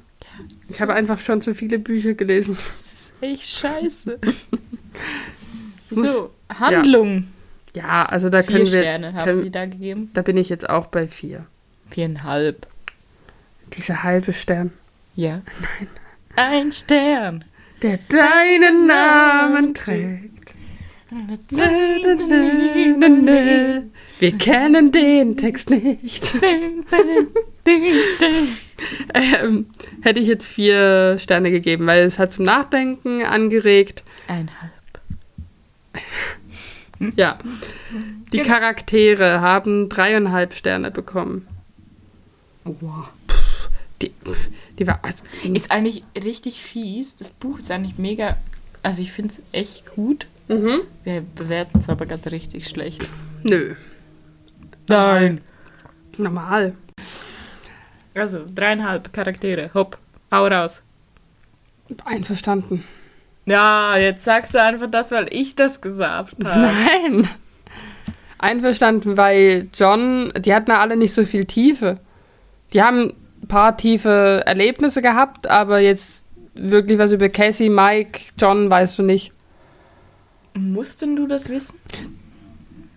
[0.69, 2.57] Ich habe einfach schon zu viele Bücher gelesen.
[2.71, 4.19] Das ist echt scheiße.
[5.91, 7.29] So, Handlung.
[7.73, 8.79] Ja, also da Vier können wir.
[8.79, 10.11] Sterne haben können, sie da gegeben.
[10.13, 11.47] Da bin ich jetzt auch bei vier.
[11.89, 12.67] Viereinhalb.
[13.73, 14.71] Dieser halbe Stern.
[15.15, 15.41] Ja.
[15.79, 15.87] Nein.
[16.35, 17.43] Ein Stern.
[17.81, 20.38] Der deinen Namen trägt.
[24.19, 26.33] Wir kennen den Text nicht.
[29.13, 29.65] Ähm,
[30.01, 34.03] hätte ich jetzt vier Sterne gegeben, weil es hat zum Nachdenken angeregt.
[34.27, 34.71] Einhalb.
[37.15, 37.39] Ja.
[38.31, 38.49] Die Genau.
[38.49, 41.47] Charaktere haben dreieinhalb Sterne bekommen.
[42.63, 43.09] Wow.
[44.01, 44.11] Die,
[44.77, 44.99] die war.
[45.03, 45.21] Also,
[45.53, 47.15] Ist eigentlich richtig fies.
[47.15, 48.37] Das Buch ist eigentlich mega.
[48.83, 50.27] Also ich finde es echt gut.
[50.49, 50.81] Mhm.
[51.03, 53.01] Wir bewerten es aber gerade richtig schlecht.
[53.43, 53.75] Nö.
[54.87, 55.41] Nein.
[56.17, 56.73] Normal.
[58.13, 59.71] Also, dreieinhalb Charaktere.
[59.73, 59.97] Hopp.
[60.31, 60.83] Hau raus.
[62.05, 62.83] Einverstanden.
[63.45, 66.59] Ja, jetzt sagst du einfach das, weil ich das gesagt habe.
[66.59, 67.27] Nein.
[68.37, 71.99] Einverstanden, weil John, die hatten ja alle nicht so viel Tiefe.
[72.73, 78.69] Die haben ein paar tiefe Erlebnisse gehabt, aber jetzt wirklich was über Cassie, Mike, John
[78.69, 79.33] weißt du nicht.
[80.59, 81.79] Mussten du das wissen?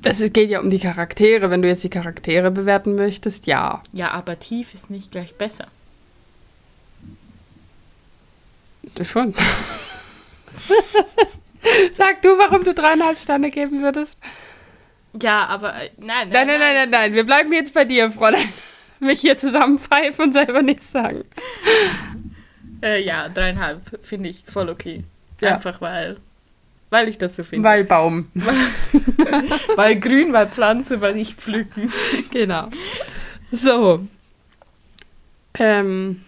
[0.05, 1.51] Es ist- geht ja um die Charaktere.
[1.51, 3.83] Wenn du jetzt die Charaktere bewerten möchtest, ja.
[3.93, 5.67] Ja, aber tief ist nicht gleich besser.
[8.95, 9.35] Das schon.
[11.93, 14.19] Sag du, warum du dreieinhalb Sterne geben würdest?
[15.21, 17.13] Ja, aber äh, nein, Nein, nein, nein, nein, nein.
[17.13, 18.49] Wir bleiben jetzt bei dir, Fräulein.
[19.01, 21.25] Mich hier zusammenpfeifen und selber nichts sagen.
[22.83, 25.05] Äh, ja, dreieinhalb finde ich voll okay.
[25.41, 25.55] Ja.
[25.55, 26.19] Einfach weil,
[26.93, 27.67] weil ich das so finde.
[27.69, 28.29] Weil Baum.
[29.77, 31.91] weil grün, weil Pflanze, weil ich pflücken.
[32.31, 32.69] Genau.
[33.51, 34.07] So.
[35.55, 36.23] Ähm,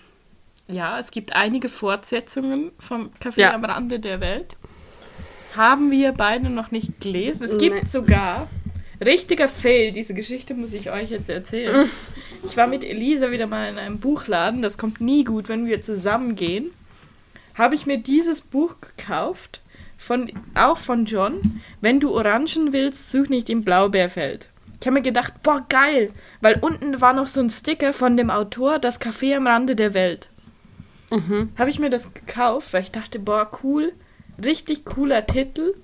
[0.67, 3.55] Ja, es gibt einige Fortsetzungen vom Café Ja.
[3.55, 4.57] am Rande der Welt.
[5.57, 7.45] Haben wir beide noch nicht gelesen.
[7.45, 7.87] Es gibt Nee.
[7.87, 8.49] sogar,
[9.05, 11.89] richtiger Fail, diese Geschichte muss ich euch jetzt erzählen.
[12.47, 15.81] Ich war mit Elisa wieder mal in einem Buchladen, das kommt nie gut, wenn wir
[15.81, 16.73] zusammen gehen.
[17.55, 19.63] Habe ich mir dieses Buch gekauft,
[20.05, 21.61] von, auch von John.
[21.81, 24.49] Wenn du Orangen willst, such nicht im Blaubeerfeld.
[24.81, 28.31] Ich habe mir gedacht, boah, geil, weil unten war noch so ein Sticker von dem
[28.31, 30.29] Autor, das Café am Rande der Welt
[31.15, 31.51] mhm.
[31.57, 33.93] habe ich mir das gekauft, weil ich dachte, boah, cool,
[34.43, 35.75] richtig cooler Titel.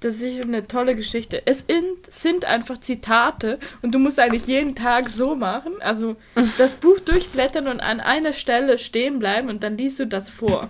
[0.00, 1.42] Das ist eine tolle Geschichte.
[1.46, 5.72] Es in, sind einfach Zitate und du musst eigentlich jeden Tag so machen.
[5.80, 6.16] Also
[6.58, 10.68] das Buch durchblättern und an einer Stelle stehen bleiben und dann liest du das vor.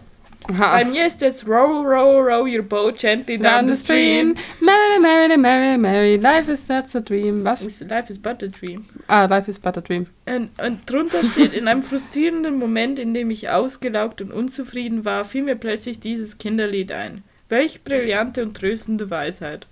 [0.49, 0.85] Bei Aha.
[0.85, 4.37] mir ist es row, row, row your boat gently down, Down the stream.
[4.61, 6.17] Mary, Mary, Mary, Mary.
[6.17, 7.45] Life is not a dream.
[7.45, 7.81] Was?
[7.81, 8.85] Life is but a dream.
[9.09, 10.07] Ah, life is but a dream.
[10.27, 15.25] Und, und drunter steht, in einem frustrierenden Moment, in dem ich ausgelaugt und unzufrieden war,
[15.25, 17.25] fiel mir plötzlich dieses Kinderlied ein.
[17.49, 19.67] Welch brillante und tröstende Weisheit.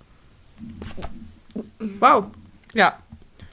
[1.99, 2.25] Wow,
[2.73, 2.99] Ja.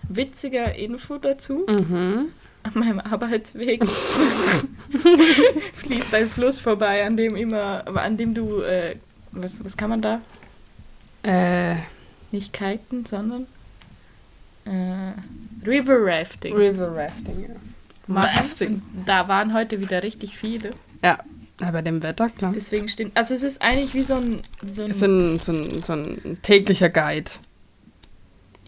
[0.08, 1.66] witziger Info dazu.
[1.68, 2.32] Mhm.
[2.64, 3.82] An meinem Arbeitsweg
[5.74, 8.96] fließt ein Fluss vorbei, an dem immer, an dem du, äh,
[9.32, 10.20] was, was kann man da?
[11.24, 11.74] Äh,
[12.30, 13.46] Nicht kiten, sondern
[14.64, 15.12] äh,
[15.66, 16.54] River Rafting.
[16.54, 18.20] River Rafting, ja.
[18.20, 18.82] Rafting.
[19.06, 20.70] Da waren heute wieder richtig viele.
[21.02, 21.18] Ja,
[21.60, 22.52] aber bei dem Wetter, klar.
[22.54, 23.10] Deswegen stehen.
[23.14, 24.40] Also es ist eigentlich wie so ein.
[24.66, 27.30] So ein, So ein, so, ein, so ein täglicher Guide.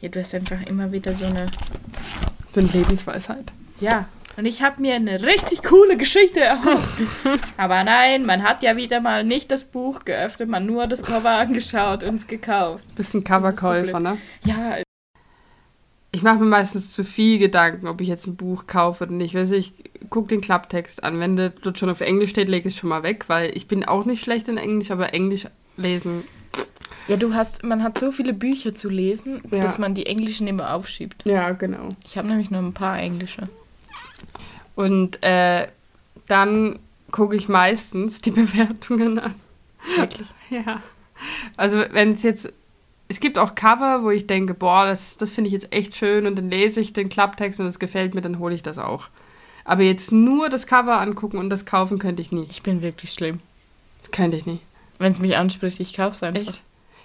[0.00, 1.46] ja, du hast einfach immer wieder so eine.
[2.52, 3.44] So eine Lebensweisheit.
[3.84, 4.08] Ja.
[4.36, 6.88] Und ich habe mir eine richtig coole Geschichte erhofft.
[7.56, 11.30] Aber nein, man hat ja wieder mal nicht das Buch geöffnet, man nur das Cover
[11.30, 12.82] angeschaut und es gekauft.
[12.96, 14.18] Bist ein Coverkäufer, ne?
[14.44, 14.78] Ja,
[16.10, 19.34] Ich mache mir meistens zu viel Gedanken, ob ich jetzt ein Buch kaufe oder nicht.
[19.36, 19.72] Weiß ich,
[20.10, 21.20] guck den Klapptext an.
[21.20, 23.68] Wenn der dort schon auf Englisch steht, lege ich es schon mal weg, weil ich
[23.68, 26.24] bin auch nicht schlecht in Englisch, aber Englisch lesen,
[27.06, 29.60] ja, du hast, man hat so viele Bücher zu lesen, Ja.
[29.60, 31.24] dass man die englischen immer aufschiebt.
[31.26, 31.90] ja, genau.
[32.04, 33.48] Ich habe nämlich nur ein paar englische.
[34.74, 35.68] Und äh,
[36.26, 36.78] dann
[37.10, 39.34] gucke ich meistens die Bewertungen an.
[39.96, 40.28] Wirklich.
[40.50, 40.82] Ja.
[41.56, 42.52] Also wenn es jetzt
[43.08, 46.26] es gibt auch Cover, wo ich denke, boah, das, das finde ich jetzt echt schön
[46.26, 49.08] und dann lese ich den Klapptext und es gefällt mir, dann hole ich das auch.
[49.64, 52.46] Aber jetzt nur das Cover angucken und das kaufen könnte ich nie.
[52.50, 53.40] Ich bin wirklich schlimm.
[54.02, 54.60] Das könnte ich nie.
[54.98, 56.42] Wenn es mich anspricht, ich kaufe es einfach.
[56.42, 56.60] Echt?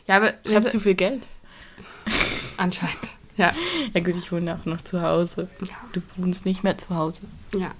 [0.07, 1.25] Ja, aber Ich habe zu viel Geld.
[2.57, 2.97] anscheinend.
[3.39, 3.51] Ja.
[3.93, 5.47] Ja gut, ich wohne auch noch zu Hause.
[5.93, 7.23] Du wohnst nicht mehr zu Hause.
[7.55, 7.71] Ja.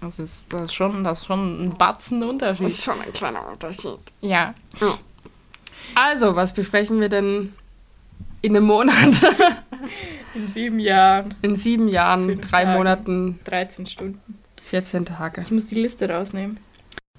[0.00, 2.66] Das ist, das ist, schon, das ist schon ein Batzen Unterschied.
[2.66, 3.98] Das ist schon ein kleiner Unterschied.
[4.20, 4.54] Ja.
[5.94, 7.52] Also, was besprechen wir denn
[8.42, 8.94] in einem Monat?
[10.34, 12.78] In sieben Jahren, In sieben Jahren, Fünf drei Tagen.
[12.78, 14.38] Monaten, 13 Stunden.
[14.62, 15.40] 14 Tage.
[15.40, 16.58] Ich muss die Liste rausnehmen.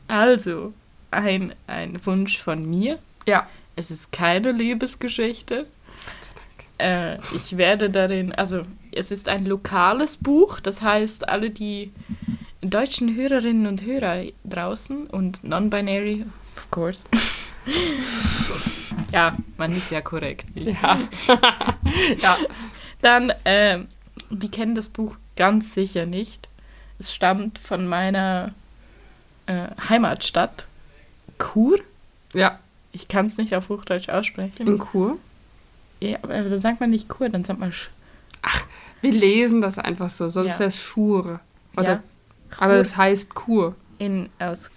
[0.08, 0.74] Also,
[1.12, 3.00] ein, ein Wunsch von mir.
[3.28, 3.48] Ja.
[3.76, 5.68] Es ist keine Liebesgeschichte.
[6.78, 11.92] Äh, ich werde darin, also es ist ein lokales Buch, das heißt, alle die
[12.62, 16.26] deutschen Hörerinnen und Hörer draußen und non-binary,
[16.58, 17.06] of course.
[19.12, 20.46] ja, man ist ja korrekt.
[20.56, 21.00] Ja.
[22.22, 22.38] ja.
[23.02, 23.88] Dann, ähm,
[24.30, 26.48] die kennen das Buch ganz sicher nicht.
[26.98, 28.54] Es stammt von meiner
[29.46, 30.66] äh, Heimatstadt,
[31.40, 31.80] Chur.
[32.34, 32.60] Ja.
[32.92, 34.68] Ich kann es nicht auf Hochdeutsch aussprechen.
[34.68, 35.18] In Kur.
[36.12, 37.89] Ja, aber da sagt man nicht Chur, dann sagt man Sch
[39.01, 40.60] Wir lesen das einfach so, sonst Ja.
[40.60, 41.39] wäre es Schure.
[41.78, 42.03] Oder, Ja.
[42.60, 43.76] Aber es heißt Kur.
[43.97, 44.72] in, aus,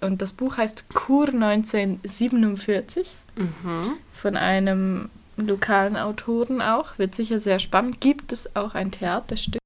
[0.00, 3.92] und das Buch heißt Chur 1947 Mhm.
[4.12, 6.96] von einem lokalen Autoren auch.
[6.98, 8.00] Wird sicher sehr spannend.
[8.00, 9.60] Gibt es auch ein Theaterstück?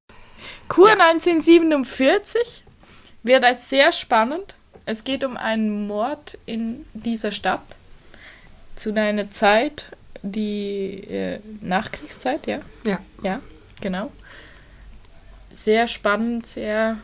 [0.72, 0.94] Chur Ja.
[1.10, 2.64] 1947
[3.22, 4.54] wird als sehr spannend.
[4.86, 7.60] Es geht um einen Mord in dieser Stadt
[8.76, 9.94] zu einer Zeit,
[10.32, 12.60] die äh, Nachkriegszeit, ja?
[12.84, 13.00] Ja.
[13.22, 13.40] Ja,
[13.80, 14.12] genau.
[15.52, 16.98] Sehr spannend, sehr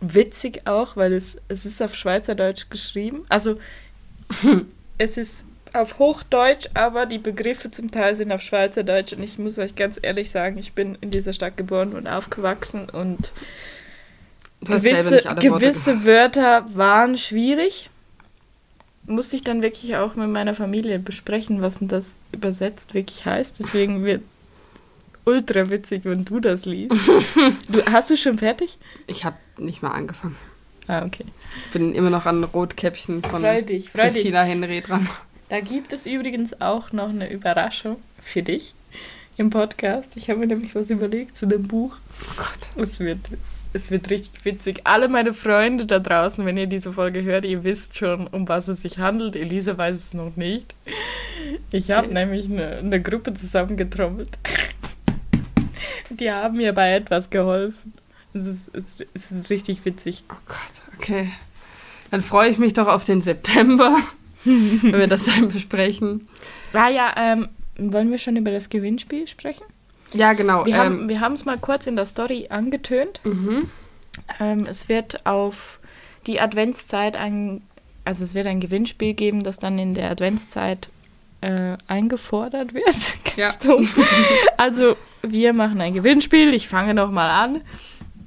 [0.00, 3.24] witzig auch, weil es, es ist auf Schweizerdeutsch geschrieben.
[3.28, 3.58] Also
[4.98, 9.58] es ist auf Hochdeutsch, aber die Begriffe zum Teil sind auf Schweizerdeutsch und ich muss
[9.58, 13.32] euch ganz ehrlich sagen, ich bin in dieser Stadt geboren und aufgewachsen und
[14.60, 17.90] gewisse, gewisse Wörter waren schwierig.
[19.06, 23.58] Musste ich dann wirklich auch mit meiner Familie besprechen, was denn das übersetzt wirklich heißt.
[23.58, 24.22] Deswegen wird
[25.24, 26.94] ultra witzig, wenn du das liest.
[27.68, 28.78] Du, hast du schon fertig?
[29.06, 30.36] Ich habe nicht mal angefangen.
[30.86, 31.24] Ah, okay.
[31.72, 34.14] Bin immer noch an Rotkäppchen von Freu dich, freu dich.
[34.14, 35.08] Christina Henry dran.
[35.48, 38.74] Da gibt es übrigens auch noch eine Überraschung für dich
[39.36, 40.16] im Podcast.
[40.16, 41.96] Ich habe mir nämlich was überlegt zu dem Buch.
[42.22, 42.84] Oh Gott.
[42.84, 43.20] Es wird,
[43.74, 44.80] es wird richtig witzig.
[44.84, 48.68] Alle meine Freunde da draußen, wenn ihr diese Folge hört, ihr wisst schon, um was
[48.68, 49.36] es sich handelt.
[49.36, 50.74] Elisa weiß es noch nicht.
[51.70, 52.14] Ich habe Okay.
[52.14, 54.30] nämlich eine, eine Gruppe zusammengetrommelt.
[56.10, 57.92] Die haben mir bei etwas geholfen.
[58.32, 60.24] Es ist, es, es ist richtig witzig.
[60.30, 61.28] Oh Gott, okay.
[62.10, 63.98] Dann freue ich mich doch auf den September,
[64.44, 66.28] wenn wir das dann besprechen.
[66.72, 69.64] Ah ja, ähm, wollen wir schon über das Gewinnspiel sprechen?
[70.14, 70.64] Ja, genau.
[70.66, 73.20] Wir ähm, haben es mal kurz in der Story angetönt.
[73.24, 73.70] mhm.
[74.38, 75.80] Ähm, es wird auf
[76.28, 77.62] die Adventszeit ein,
[78.04, 80.88] also es wird ein Gewinnspiel geben, das dann in der Adventszeit
[81.40, 82.84] äh, eingefordert wird.
[83.36, 83.52] Ja.
[84.56, 86.54] Also wir machen ein Gewinnspiel.
[86.54, 87.62] Ich fange noch mal an.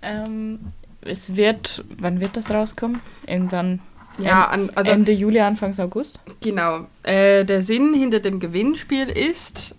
[0.02, 0.60] Ähm,
[1.00, 3.00] es wird, wann wird das rauskommen?
[3.26, 3.80] Irgendwann
[4.18, 6.20] Ja, an, also Ende Juli, Anfang August.
[6.42, 6.88] genau.
[7.04, 9.76] Äh, der Sinn hinter dem Gewinnspiel ist,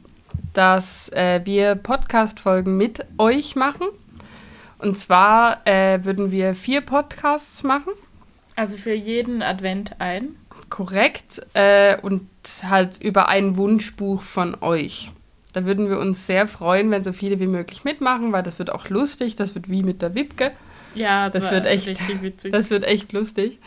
[0.53, 3.87] dass äh, wir Podcast-Folgen mit euch machen.
[4.79, 7.93] Und zwar äh, würden wir vier Podcasts machen.
[8.57, 10.37] Also für jeden Advent ein.
[10.71, 11.41] Korrekt.
[11.55, 12.29] Äh, und
[12.65, 15.11] halt über ein Wunschbuch von euch.
[15.53, 18.71] Da würden wir uns sehr freuen, wenn so viele wie möglich mitmachen, weil das wird
[18.73, 19.35] auch lustig.
[19.37, 20.53] Das wird wie mit der Wipke.
[20.95, 22.53] Ja, Das war wird echt- witzig.
[22.53, 23.59] Das wird echt lustig.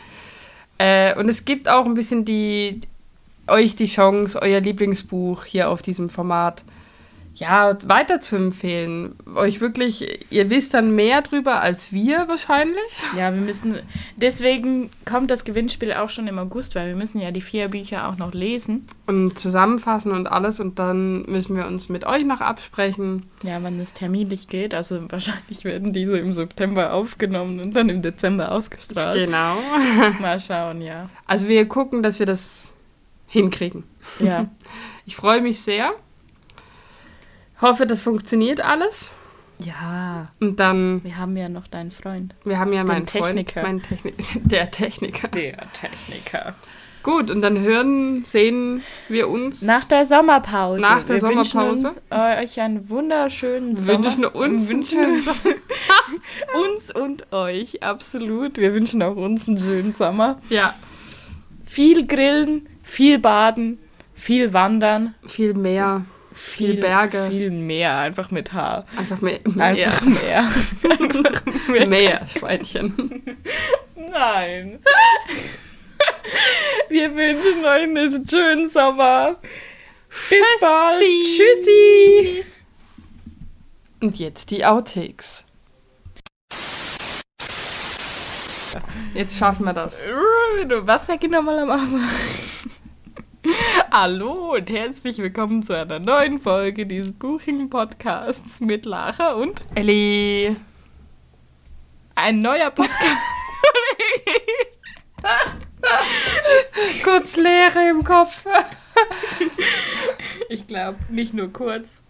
[0.78, 2.80] Äh, und es gibt auch ein bisschen die,
[3.46, 6.64] euch die Chance, euer Lieblingsbuch hier auf diesem Format
[7.34, 9.14] ja, weiter zu empfehlen.
[9.34, 12.76] Euch wirklich, ihr wisst dann mehr drüber als wir wahrscheinlich.
[13.16, 13.78] Ja, wir müssen.
[14.16, 18.08] Deswegen kommt das Gewinnspiel auch schon im August, weil wir müssen ja die vier Bücher
[18.08, 18.86] auch noch lesen.
[19.06, 20.60] Und zusammenfassen und alles.
[20.60, 23.24] Und dann müssen wir uns mit euch noch absprechen.
[23.42, 24.74] Ja, wann es terminlich geht.
[24.74, 29.14] Also wahrscheinlich werden diese im September aufgenommen und dann im Dezember ausgestrahlt.
[29.14, 29.58] Genau.
[30.20, 31.10] Mal schauen, ja.
[31.26, 32.72] Also wir gucken, dass wir das
[33.26, 33.84] hinkriegen.
[34.20, 34.48] Ja.
[35.04, 35.94] Ich freue mich sehr.
[37.62, 39.12] Hoffe, das funktioniert alles.
[39.60, 40.24] ja.
[40.40, 42.34] Und dann Wir haben ja noch deinen Freund.
[42.44, 43.60] Wir haben ja Den meinen Techniker.
[43.62, 44.12] Freund, meinen Techni
[44.44, 45.28] der Techniker.
[45.28, 46.54] Der Techniker.
[47.04, 49.62] Gut, und dann hören, sehen wir uns.
[49.62, 50.80] Nach der Sommerpause.
[50.82, 51.84] Nach der wir Sommerpause.
[51.86, 54.04] Wünschen uns, euch einen wunderschönen Sommer.
[54.04, 55.16] wünschen uns wünschen einen
[56.64, 58.56] uns und euch, absolut.
[58.58, 60.38] Wir wünschen auch uns einen schönen Sommer.
[60.48, 60.74] Ja,
[61.64, 63.78] Viel grillen, viel baden
[64.14, 65.14] Viel Wandern.
[65.26, 66.04] Viel Meer,
[66.34, 67.26] viel, Berge.
[67.28, 68.84] Viel mehr, einfach mit H.
[68.96, 69.40] Einfach mehr.
[69.44, 69.64] mehr.
[69.66, 70.48] Einfach mehr.
[70.82, 71.86] einfach mehr.
[71.86, 73.22] Mehr, Schweinchen.
[73.96, 74.78] Nein.
[76.88, 79.36] Wir wünschen euch einen schönen Sommer.
[80.08, 81.02] Bis bald.
[81.24, 82.44] Tschüssi.
[84.00, 85.46] Und jetzt die Outtakes.
[89.14, 90.02] Jetzt schaffen wir das.
[90.82, 92.08] Was sag ich nochmal am Anfang?
[93.94, 100.56] Hallo und herzlich willkommen zu einer neuen Folge dieses Buching Podcasts mit Lara und Elli.
[102.14, 102.98] ein neuer Podcast.
[107.04, 108.46] Kurz Leere im Kopf.
[110.48, 112.02] Ich glaube, nicht nur kurz.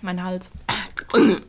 [0.00, 0.50] Mein Hals.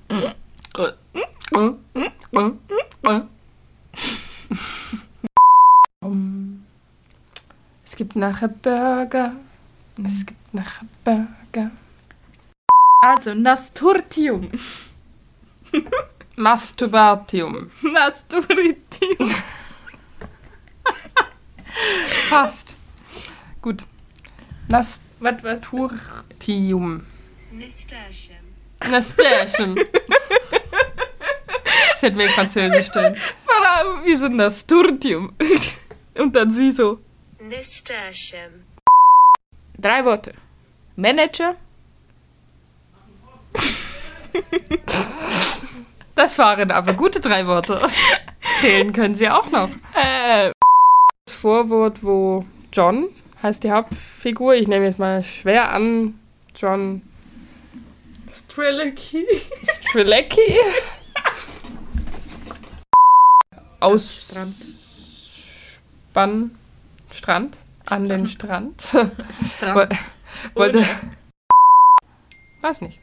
[7.92, 9.36] Es gibt nachher Burger.
[10.02, 11.72] Es gibt nachher Burger.
[13.02, 14.50] Also, Nasturtium.
[16.38, 17.70] Masturbatium.
[17.82, 19.30] Nasturtium.
[22.30, 22.76] Fast.
[23.62, 23.84] Gut.
[24.70, 25.34] Was, was?
[25.42, 27.06] Nasturtium.
[27.52, 28.38] Nasturtium.
[28.90, 29.76] Nasturtium.
[31.94, 33.16] Das hätten wir in Französisch stehen.
[33.46, 35.34] Vor allem wie so Nasturtium.
[36.16, 37.00] Und dann sie so.
[37.52, 38.64] Nasturtium.
[39.78, 40.32] Drei Worte.
[40.96, 41.58] Manager.
[46.16, 47.82] Das waren aber gute drei Worte.
[48.62, 49.70] Zählen können sie auch noch.
[49.96, 50.52] Äh,
[51.26, 53.10] Das Vorwort, wo John
[53.44, 54.54] heißt die Hauptfigur.
[54.56, 56.18] Ich nehme jetzt mal schwer an.
[56.56, 57.02] John
[58.32, 59.26] Strelicky.
[59.90, 60.58] Strelecki.
[63.82, 64.56] Aus Strand.
[66.12, 66.58] Spann
[67.14, 67.58] Strand.
[67.88, 68.82] An den Strand.
[68.82, 69.16] Strand.
[69.76, 69.90] Woll-
[70.54, 70.86] Wollte.
[72.62, 73.00] Weiß nicht.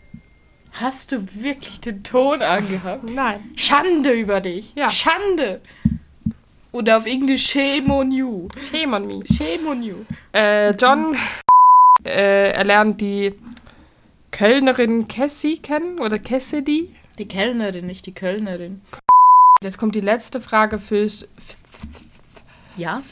[0.73, 3.05] Hast du wirklich den Ton angehabt?
[3.05, 3.41] Nein.
[3.57, 4.75] Schande über dich.
[4.77, 4.91] Ja.
[4.91, 5.61] Schande.
[6.73, 8.49] Oder auf Englisch Shame on you.
[8.71, 9.21] Shame on me.
[9.27, 9.97] Shame on you.
[10.33, 11.17] Äh, John
[12.05, 13.35] äh, er lernt die
[14.31, 16.95] Kölnerin Cassie kennen oder Cassidy.
[17.19, 18.83] Die Kellnerin, nicht die Kölnerin.
[19.63, 20.79] Jetzt kommt die letzte Frage.
[20.79, 21.27] Führst,
[22.79, 23.03] Ja?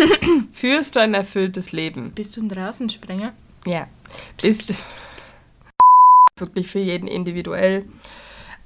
[0.52, 2.12] führst du ein erfülltes Leben?
[2.12, 3.32] Bist du ein Rasensprenger?
[3.64, 3.88] Ja.
[4.42, 4.74] Ist
[6.38, 7.86] wirklich für jeden individuell.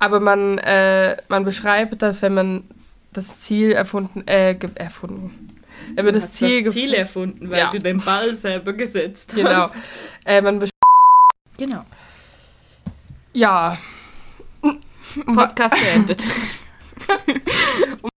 [0.01, 2.65] Aber man, äh, man beschreibt das, wenn man
[3.13, 5.57] das Ziel erfunden, äh, erfunden.
[5.95, 7.71] Wenn man das Ziel das Ziel erfunden, weil Ja.
[7.71, 9.37] du den Ball selber gesetzt hast.
[9.37, 9.71] Genau.
[10.25, 10.63] Äh, man
[11.57, 11.85] Genau.
[13.33, 13.79] ja.
[15.27, 16.27] Podcast beendet.